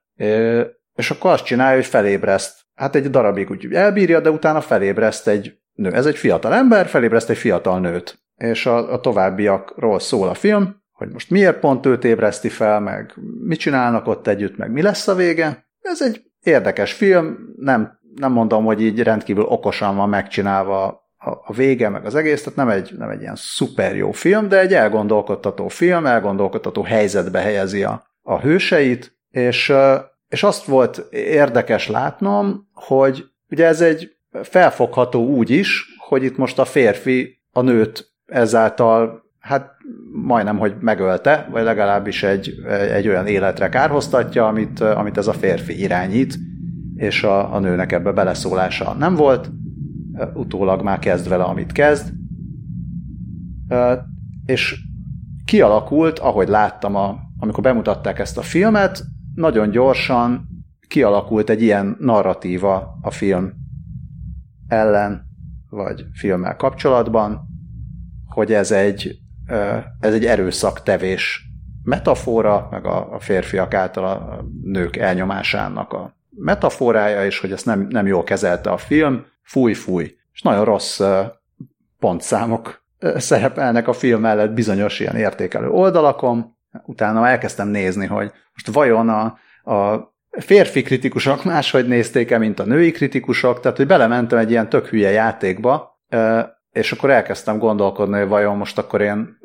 [0.94, 2.58] És akkor azt csinálja, hogy felébreszt.
[2.74, 5.92] Hát egy darabig úgy elbírja, de utána felébreszt egy nő.
[5.92, 8.22] Ez egy fiatal ember, felébreszt egy fiatal nőt.
[8.34, 13.14] És a, a továbbiakról szól a film, hogy most miért pont őt ébreszti fel, meg?
[13.44, 14.70] Mit csinálnak ott együtt, meg?
[14.70, 15.66] Mi lesz a vége.
[15.80, 21.88] Ez egy érdekes film, nem, nem mondom, hogy így rendkívül okosan van megcsinálva a, vége,
[21.88, 25.68] meg az egész, tehát nem egy, nem egy ilyen szuper jó film, de egy elgondolkodtató
[25.68, 29.72] film, elgondolkodtató helyzetbe helyezi a, a hőseit, és,
[30.28, 36.58] és azt volt érdekes látnom, hogy ugye ez egy felfogható úgy is, hogy itt most
[36.58, 39.76] a férfi a nőt ezáltal hát
[40.12, 42.54] majdnem, hogy megölte, vagy legalábbis egy,
[42.92, 46.38] egy olyan életre kárhoztatja, amit, amit ez a férfi irányít,
[46.94, 49.50] és a, a nőnek ebbe beleszólása nem volt,
[50.34, 52.12] utólag már kezd vele, amit kezd,
[54.44, 54.80] és
[55.44, 60.48] kialakult, ahogy láttam, a, amikor bemutatták ezt a filmet, nagyon gyorsan
[60.88, 63.52] kialakult egy ilyen narratíva a film
[64.68, 65.22] ellen,
[65.70, 67.48] vagy filmmel kapcsolatban,
[68.26, 69.18] hogy ez egy
[70.00, 71.44] ez egy erőszaktevés
[71.82, 77.86] metafora, meg a, a férfiak által a nők elnyomásának a metaforája, és hogy ezt nem,
[77.88, 80.16] nem jól kezelte a film, fúj, fúj.
[80.32, 81.00] És nagyon rossz
[81.98, 82.84] pontszámok
[83.16, 86.56] szerepelnek a film mellett bizonyos ilyen értékelő oldalakon.
[86.84, 89.38] Utána elkezdtem nézni, hogy most vajon a,
[89.74, 94.86] a férfi kritikusok máshogy nézték-e, mint a női kritikusok, tehát hogy belementem egy ilyen tök
[94.86, 96.00] hülye játékba,
[96.70, 99.38] és akkor elkezdtem gondolkodni, hogy vajon most akkor én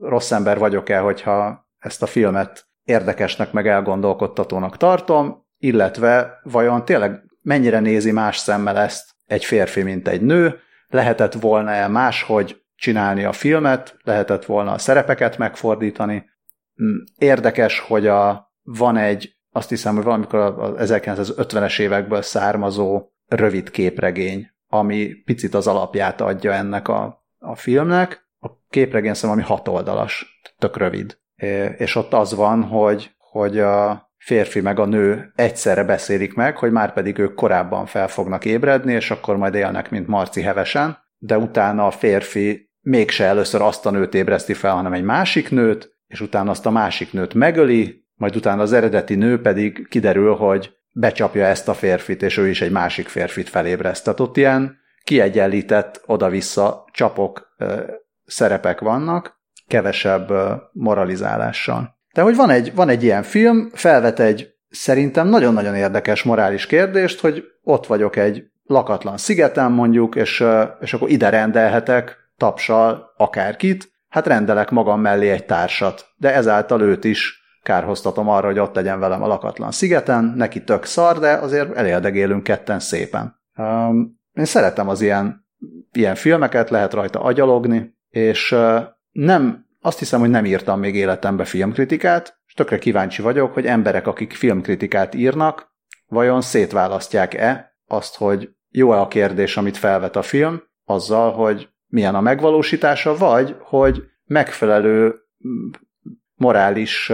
[0.00, 7.80] rossz ember vagyok-e, hogyha ezt a filmet érdekesnek, meg elgondolkodtatónak tartom, illetve vajon tényleg mennyire
[7.80, 13.96] nézi más szemmel ezt egy férfi, mint egy nő, lehetett volna-e máshogy csinálni a filmet,
[14.02, 16.30] lehetett volna a szerepeket megfordítani.
[16.82, 23.70] Mm, érdekes, hogy a, van egy, azt hiszem, hogy valamikor az 1950-es évekből származó rövid
[23.70, 28.26] képregény, ami picit az alapját adja ennek a, a filmnek.
[28.40, 31.18] A képregény ami hat oldalas, tök rövid.
[31.76, 36.72] És ott az van, hogy, hogy a férfi meg a nő egyszerre beszélik meg, hogy
[36.72, 41.38] már pedig ők korábban fel fognak ébredni, és akkor majd élnek, mint Marci hevesen, de
[41.38, 46.20] utána a férfi mégse először azt a nőt ébreszti fel, hanem egy másik nőt, és
[46.20, 51.44] utána azt a másik nőt megöli, majd utána az eredeti nő pedig kiderül, hogy becsapja
[51.44, 54.20] ezt a férfit, és ő is egy másik férfit felébreszt.
[54.20, 57.56] Ott ilyen kiegyenlített oda-vissza csapok,
[58.24, 60.32] szerepek vannak, kevesebb
[60.72, 61.96] moralizálással.
[62.14, 67.20] De hogy van egy, van egy ilyen film, felvet egy szerintem nagyon-nagyon érdekes morális kérdést,
[67.20, 70.44] hogy ott vagyok egy lakatlan szigeten mondjuk, és,
[70.80, 77.04] és akkor ide rendelhetek tapsal akárkit, hát rendelek magam mellé egy társat, de ezáltal őt
[77.04, 77.38] is
[77.68, 82.42] kárhoztatom arra, hogy ott legyen velem a lakatlan szigeten, neki tök szar, de azért elérdegélünk
[82.42, 83.40] ketten szépen.
[83.56, 85.46] Um, én szeretem az ilyen,
[85.92, 91.44] ilyen filmeket, lehet rajta agyalogni, és uh, nem, azt hiszem, hogy nem írtam még életembe
[91.44, 95.72] filmkritikát, és tökre kíváncsi vagyok, hogy emberek, akik filmkritikát írnak,
[96.06, 102.20] vajon szétválasztják-e azt, hogy jó-e a kérdés, amit felvet a film, azzal, hogy milyen a
[102.20, 105.14] megvalósítása, vagy hogy megfelelő
[106.34, 107.12] morális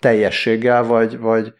[0.00, 1.54] teljességgel, vagy, vagy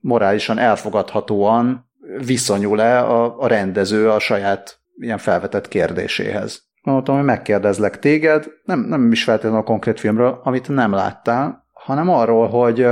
[0.00, 1.90] morálisan elfogadhatóan
[2.26, 6.64] viszonyul-e a, a rendező a saját ilyen felvetett kérdéséhez.
[6.82, 12.08] Mondtam, hogy megkérdezlek téged, nem, nem is feltétlenül a konkrét filmről, amit nem láttál, hanem
[12.08, 12.86] arról, hogy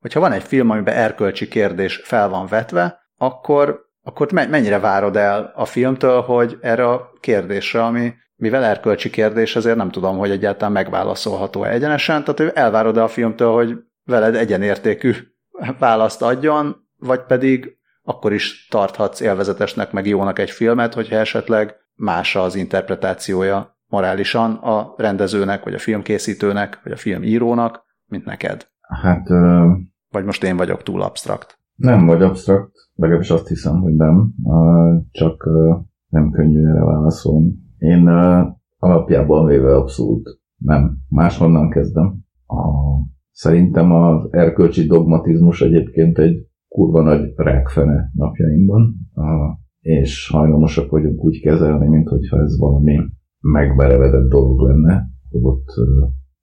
[0.00, 5.52] hogyha van egy film, amiben erkölcsi kérdés fel van vetve, akkor, akkor mennyire várod el
[5.54, 10.72] a filmtől, hogy erre a kérdésre, ami mivel erkölcsi kérdés, ezért nem tudom, hogy egyáltalán
[10.72, 13.76] megválaszolható egyenesen, tehát elvárod -e a filmtől, hogy
[14.08, 15.12] veled egyenértékű
[15.78, 22.36] választ adjon, vagy pedig akkor is tarthatsz élvezetesnek, meg jónak egy filmet, hogyha esetleg más
[22.36, 28.66] az interpretációja morálisan a rendezőnek, vagy a filmkészítőnek, vagy a filmírónak, mint neked.
[28.80, 29.30] Hát...
[29.30, 29.76] Uh,
[30.10, 31.58] vagy most én vagyok túl absztrakt?
[31.74, 34.34] Nem vagy absztrakt, legalábbis azt hiszem, hogy nem.
[35.10, 35.48] Csak
[36.08, 37.52] nem könnyű erre válaszolni.
[37.78, 38.08] Én
[38.78, 40.98] alapjában véve abszolút nem.
[41.08, 42.18] Máshonnan kezdem.
[42.46, 42.56] A,
[43.38, 48.94] szerintem az erkölcsi dogmatizmus egyébként egy kurva nagy rákfene napjainkban,
[49.80, 52.98] és hajlamosak vagyunk úgy kezelni, mint hogyha ez valami
[53.40, 55.66] megmerevedett dolog lenne, ott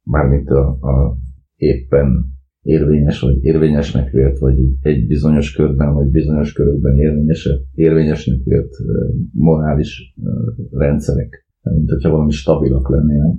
[0.03, 1.17] mármint a, a
[1.55, 2.25] éppen
[2.61, 8.75] érvényes, vagy érvényesnek vélt, vagy egy bizonyos körben, vagy bizonyos körökben érvényes, érvényesnek vélt
[9.31, 10.15] morális
[10.71, 13.37] rendszerek, mint hogyha valami stabilak lennének,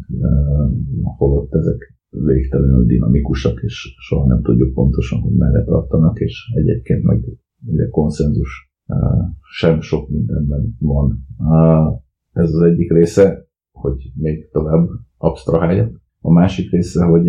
[1.17, 7.25] holott ezek végtelenül dinamikusak, és soha nem tudjuk pontosan, hogy merre tartanak, és egyébként meg
[7.67, 8.73] ugye konszenzus
[9.41, 11.27] sem sok mindenben van.
[12.33, 16.01] Ez az egyik része, hogy még tovább absztraháljak.
[16.21, 17.27] A másik része, hogy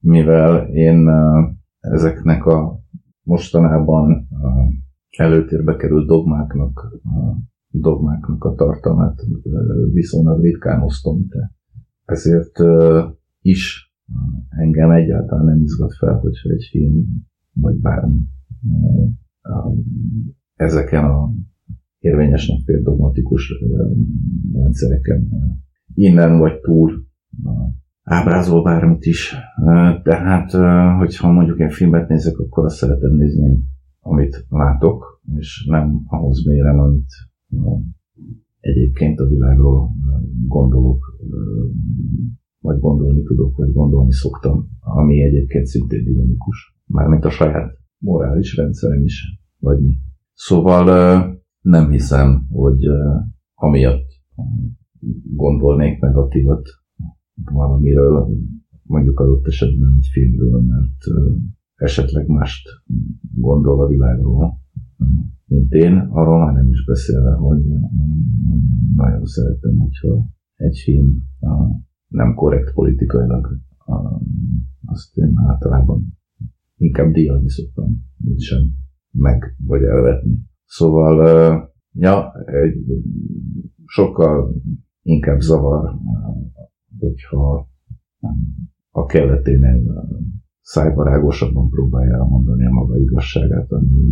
[0.00, 1.08] mivel én
[1.78, 2.80] ezeknek a
[3.22, 4.28] mostanában
[5.16, 7.00] előtérbe került dogmáknak,
[7.68, 9.20] dogmáknak a tartalmát
[9.92, 11.54] viszonylag ritkán osztom, de
[12.04, 12.58] ezért
[13.40, 13.85] is
[14.48, 18.20] engem egyáltalán nem izgat fel, hogyha egy film, vagy bármi
[20.54, 21.32] ezeken a
[21.98, 23.52] érvényesnek például dogmatikus
[24.52, 25.28] rendszereken
[25.94, 27.06] innen vagy túl
[28.02, 29.34] ábrázol bármit is.
[30.02, 30.50] Tehát,
[30.98, 33.64] hogyha mondjuk egy filmet nézek, akkor azt szeretem nézni,
[34.00, 37.10] amit látok, és nem ahhoz mérem, amit
[38.60, 39.90] egyébként a világról
[40.46, 41.18] gondolok,
[42.66, 46.78] vagy gondolni tudok, vagy gondolni szoktam, ami egyébként szintén dinamikus.
[46.86, 49.98] Mármint a saját morális rendszerem is, vagy mi.
[50.32, 50.84] Szóval
[51.60, 52.84] nem hiszem, hogy
[53.54, 54.08] amiatt
[55.34, 56.68] gondolnék negatívat
[57.52, 58.28] valamiről,
[58.82, 61.28] mondjuk adott esetben egy filmről, mert
[61.74, 62.68] esetleg mást
[63.34, 64.60] gondol a világról,
[65.46, 67.64] mint én, arról már nem is beszélve, hogy
[68.94, 71.22] nagyon szeretem, hogyha egy film
[72.16, 73.58] nem korrekt politikailag,
[74.84, 76.18] azt én általában
[76.76, 78.62] inkább díjazni szoktam, mint sem
[79.10, 80.38] meg vagy elvetni.
[80.64, 82.84] Szóval, ja, egy
[83.84, 84.54] sokkal
[85.02, 85.94] inkább zavar
[86.98, 87.68] hogyha
[88.90, 90.08] a keleténél
[90.60, 94.10] szájbarágosabban próbálja elmondani a maga igazságát, ami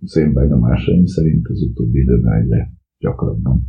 [0.00, 3.66] az én benyomásaim szerint az utóbbi időben egyre gyakrabban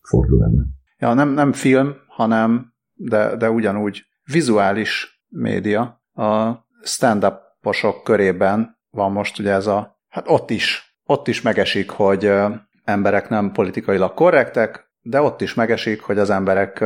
[0.00, 0.66] fordul elő.
[0.98, 6.02] Ja, nem, nem film, hanem, de, de ugyanúgy vizuális média.
[6.12, 6.52] A
[6.82, 12.32] stand-uposok körében van most ugye ez a, hát ott is ott is megesik, hogy
[12.84, 16.84] emberek nem politikailag korrektek, de ott is megesik, hogy az emberek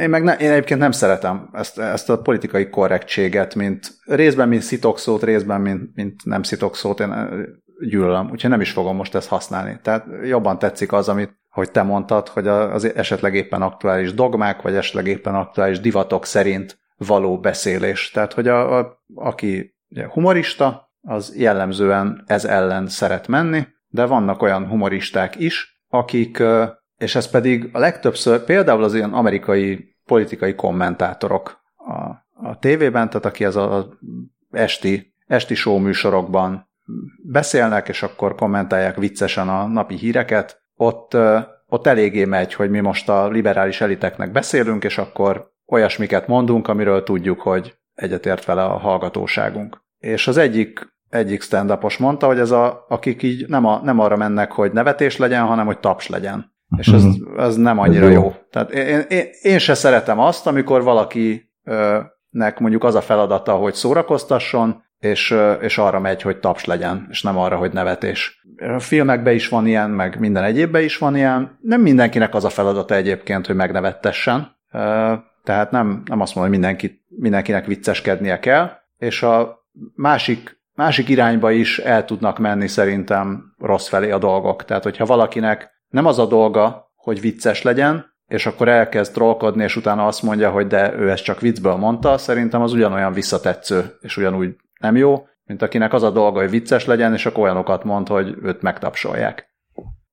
[0.00, 4.62] én, meg ne, én egyébként nem szeretem ezt, ezt a politikai korrektséget, mint részben, mint
[4.62, 7.28] szitokszót, részben, mint, mint nem szitokszót, én
[7.80, 9.78] gyűlölöm, úgyhogy nem is fogom most ezt használni.
[9.82, 14.74] Tehát jobban tetszik az, amit, hogy te mondtad, hogy az esetleg éppen aktuális dogmák, vagy
[14.74, 18.10] esetleg éppen aktuális divatok szerint való beszélés.
[18.10, 19.74] Tehát, hogy a, a, aki
[20.08, 26.42] humorista, az jellemzően ez ellen szeret menni, de vannak olyan humoristák is, akik,
[26.96, 31.92] és ez pedig a legtöbbször például az ilyen amerikai politikai kommentátorok a,
[32.48, 33.88] a tévében, tehát aki ez a,
[34.50, 36.70] esti, esti show műsorokban
[37.24, 41.16] beszélnek, és akkor kommentálják viccesen a napi híreket, ott,
[41.68, 47.02] ott eléggé megy, hogy mi most a liberális eliteknek beszélünk, és akkor olyasmiket mondunk, amiről
[47.02, 49.82] tudjuk, hogy egyetért vele a hallgatóságunk.
[49.98, 54.16] És az egyik, egyik stand mondta, hogy ez a, akik így nem, a, nem arra
[54.16, 56.52] mennek, hogy nevetés legyen, hanem hogy taps legyen.
[56.76, 57.40] És ez, mhm.
[57.40, 58.20] ez nem annyira ez jó.
[58.20, 58.34] jó.
[58.50, 64.82] Tehát én, én, én se szeretem azt, amikor valakinek mondjuk az a feladata, hogy szórakoztasson,
[65.02, 68.44] és, és arra megy, hogy taps legyen, és nem arra, hogy nevetés.
[68.56, 71.58] A filmekben is van ilyen, meg minden egyébben is van ilyen.
[71.60, 74.56] Nem mindenkinek az a feladata egyébként, hogy megnevettessen.
[75.44, 81.50] Tehát nem, nem azt mondom, hogy mindenki, mindenkinek vicceskednie kell, és a másik, másik irányba
[81.50, 84.64] is el tudnak menni szerintem rossz felé a dolgok.
[84.64, 89.76] Tehát, hogyha valakinek nem az a dolga, hogy vicces legyen, és akkor elkezd trollkodni, és
[89.76, 94.16] utána azt mondja, hogy de ő ezt csak viccből mondta, szerintem az ugyanolyan visszatetsző, és
[94.16, 98.08] ugyanúgy nem jó, mint akinek az a dolga, hogy vicces legyen, és akkor olyanokat mond,
[98.08, 99.50] hogy őt megtapsolják.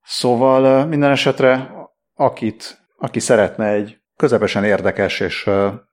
[0.03, 1.71] Szóval minden esetre,
[2.13, 5.49] akit, aki szeretne egy közepesen érdekes és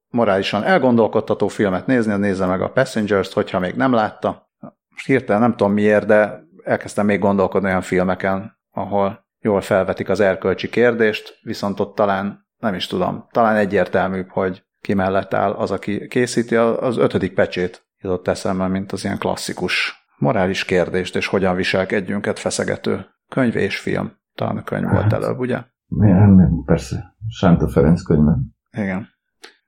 [0.09, 4.51] morálisan elgondolkodtató filmet nézni, nézze meg a Passengers-t, hogyha még nem látta.
[4.89, 10.21] Most hirtelen nem tudom miért, de elkezdtem még gondolkodni olyan filmeken, ahol jól felvetik az
[10.21, 15.71] erkölcsi kérdést, viszont ott talán, nem is tudom, talán egyértelműbb, hogy ki mellett áll az,
[15.71, 21.57] aki készíti, az ötödik pecsét jutott eszembe, mint az ilyen klasszikus morális kérdést, és hogyan
[21.57, 24.13] viselkedjünk egy feszegető könyv és film.
[24.35, 25.63] Talán a könyv hát, volt előbb, ugye?
[25.87, 27.17] Nem, persze.
[27.29, 28.39] Sánta Ferenc könyve.
[28.71, 29.09] Igen.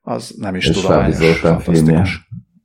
[0.01, 2.05] Az nem is és tudományos, Zoltán filmje,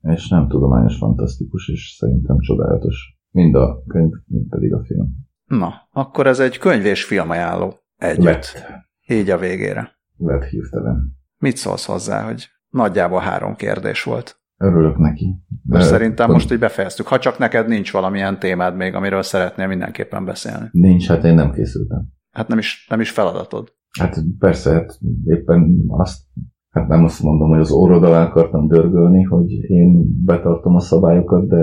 [0.01, 3.18] és nem tudományos, fantasztikus, és szerintem csodálatos.
[3.30, 5.07] Mind a könyv, mind pedig a film.
[5.45, 8.24] Na, akkor ez egy könyv és film ajánló együtt.
[8.24, 8.64] Lett.
[9.07, 9.91] Így a végére.
[10.18, 11.18] Lett hirtelen.
[11.38, 14.42] Mit szólsz hozzá, hogy nagyjából három kérdés volt?
[14.64, 15.36] Örülök neki.
[15.64, 17.07] De Most szerintem most így befejeztük.
[17.07, 20.68] Ha csak neked nincs valamilyen témád még, amiről szeretnél mindenképpen beszélni.
[20.72, 22.07] Nincs, hát én nem készültem.
[22.32, 23.74] Hát nem is, nem is feladatod.
[23.99, 26.22] Hát persze, hát éppen azt,
[26.70, 31.47] hát nem azt mondom, hogy az orrod alá akartam dörgölni, hogy én betartom a szabályokat,
[31.47, 31.61] de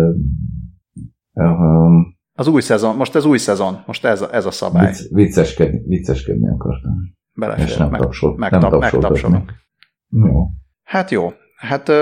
[1.33, 4.87] um, az új szezon, most ez új szezon, most ez a, ez a szabály.
[4.87, 6.93] Vicc, vicceskedni, vicceskedni akartam.
[7.33, 9.53] Belefér, és nem, meg, tapsolt, megtap, nem megtapsolunk.
[10.09, 10.47] Jó.
[10.83, 11.33] Hát jó.
[11.57, 11.93] Hát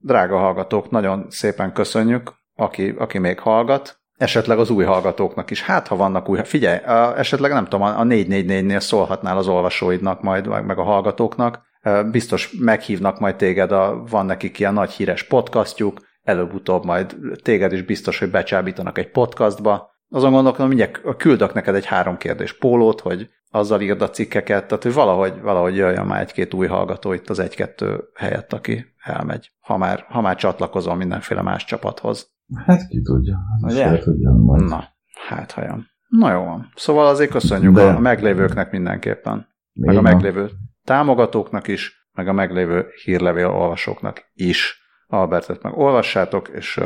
[0.00, 5.62] drága hallgatók, nagyon szépen köszönjük, aki, aki még hallgat esetleg az új hallgatóknak is.
[5.62, 6.78] Hát, ha vannak új, figyelj,
[7.16, 11.62] esetleg nem tudom, a 444-nél szólhatnál az olvasóidnak majd, meg a hallgatóknak,
[12.10, 17.82] biztos meghívnak majd téged, a, van nekik ilyen nagy híres podcastjuk, előbb-utóbb majd téged is
[17.82, 19.90] biztos, hogy becsábítanak egy podcastba.
[20.10, 24.82] Azon gondolkodom, mindjárt küldök neked egy három kérdés pólót, hogy azzal írd a cikkeket, tehát
[24.82, 29.76] hogy valahogy, valahogy jöjjön már egy-két új hallgató itt az egy-kettő helyett, aki elmegy, ha
[29.76, 32.30] már, ha már csatlakozol mindenféle más csapathoz.
[32.66, 33.38] Hát ki tudja.
[33.62, 33.98] Ugye?
[33.98, 34.64] tudja majd.
[34.64, 34.84] Na,
[35.28, 35.86] hát hajam.
[36.08, 36.72] Na jó van.
[36.74, 37.82] Szóval azért köszönjük De...
[37.82, 39.48] a meglévőknek mindenképpen.
[39.72, 40.50] Még meg a meglévő
[40.84, 44.78] támogatóknak is, meg a meglévő hírlevél olvasóknak is.
[45.06, 46.80] Albertet meg olvassátok, és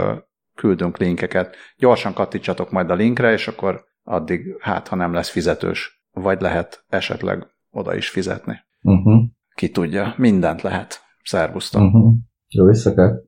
[0.54, 1.56] küldünk linkeket.
[1.76, 6.84] Gyorsan kattintsatok majd a linkre, és akkor addig, hát ha nem lesz fizetős, vagy lehet
[6.88, 8.54] esetleg oda is fizetni.
[8.82, 9.24] Uh-huh.
[9.54, 11.00] Ki tudja, mindent lehet.
[11.22, 11.82] Szervusztok!
[11.82, 12.14] Uh-huh.
[12.48, 13.22] Jó éjszakát!